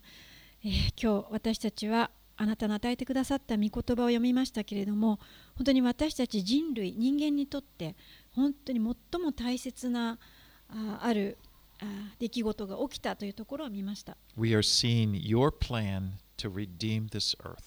[0.63, 5.19] えー今日私たちはあなたの与えてくださった御言葉を読みましたけれども
[5.55, 7.97] 本当に私たち人類人間にとって
[8.31, 10.17] 本当に最も大切な
[10.69, 11.37] あある
[11.79, 11.85] あ
[12.19, 17.57] 出来事が起きたというところを見ました We are seeing your plan to redeem this earth.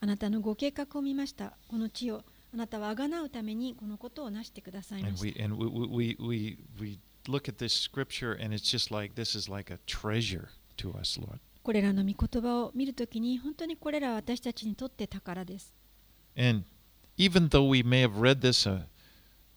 [0.00, 6.98] あなたのご計画を見ましたこの地をあなたは贖うためにこのことをなしてくださいま And し we た and we, we, we, we
[7.28, 10.48] look at this scripture and it's just like this is like a treasure
[10.78, 11.38] to us, Lord.
[11.62, 15.74] これらの御言葉を見るときに本当にこれらは私たちにとって宝です
[16.36, 16.64] And
[17.18, 18.86] even though we may have read this a,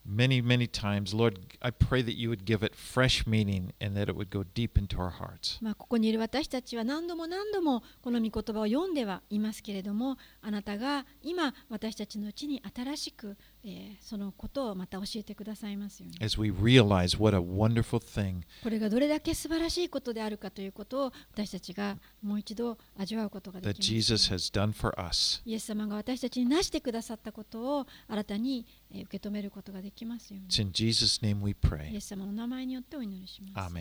[0.05, 4.09] many, many times, Lord, I pray that you would give it fresh meaning and that
[4.09, 5.59] it would go deep into our hearts.
[5.61, 25.41] まあ、ここにいる私たちは何度も何度もこの御言葉を読んではいますけれどもあなたが今私たちのうちに新しく、えーそのことをまた教えてくださいますように As we realize what a wonderful thing これがどれだけ素晴らしいことであるかということを私たちがもう一度味わうことができます Jesus has done for us.
[25.45, 31.51] イエス様が私たちになしてくださったことを新たにえー受け止めることができますように It's in Jesus' name we
[31.91, 33.71] イ.エス様の名前によってお祈りします。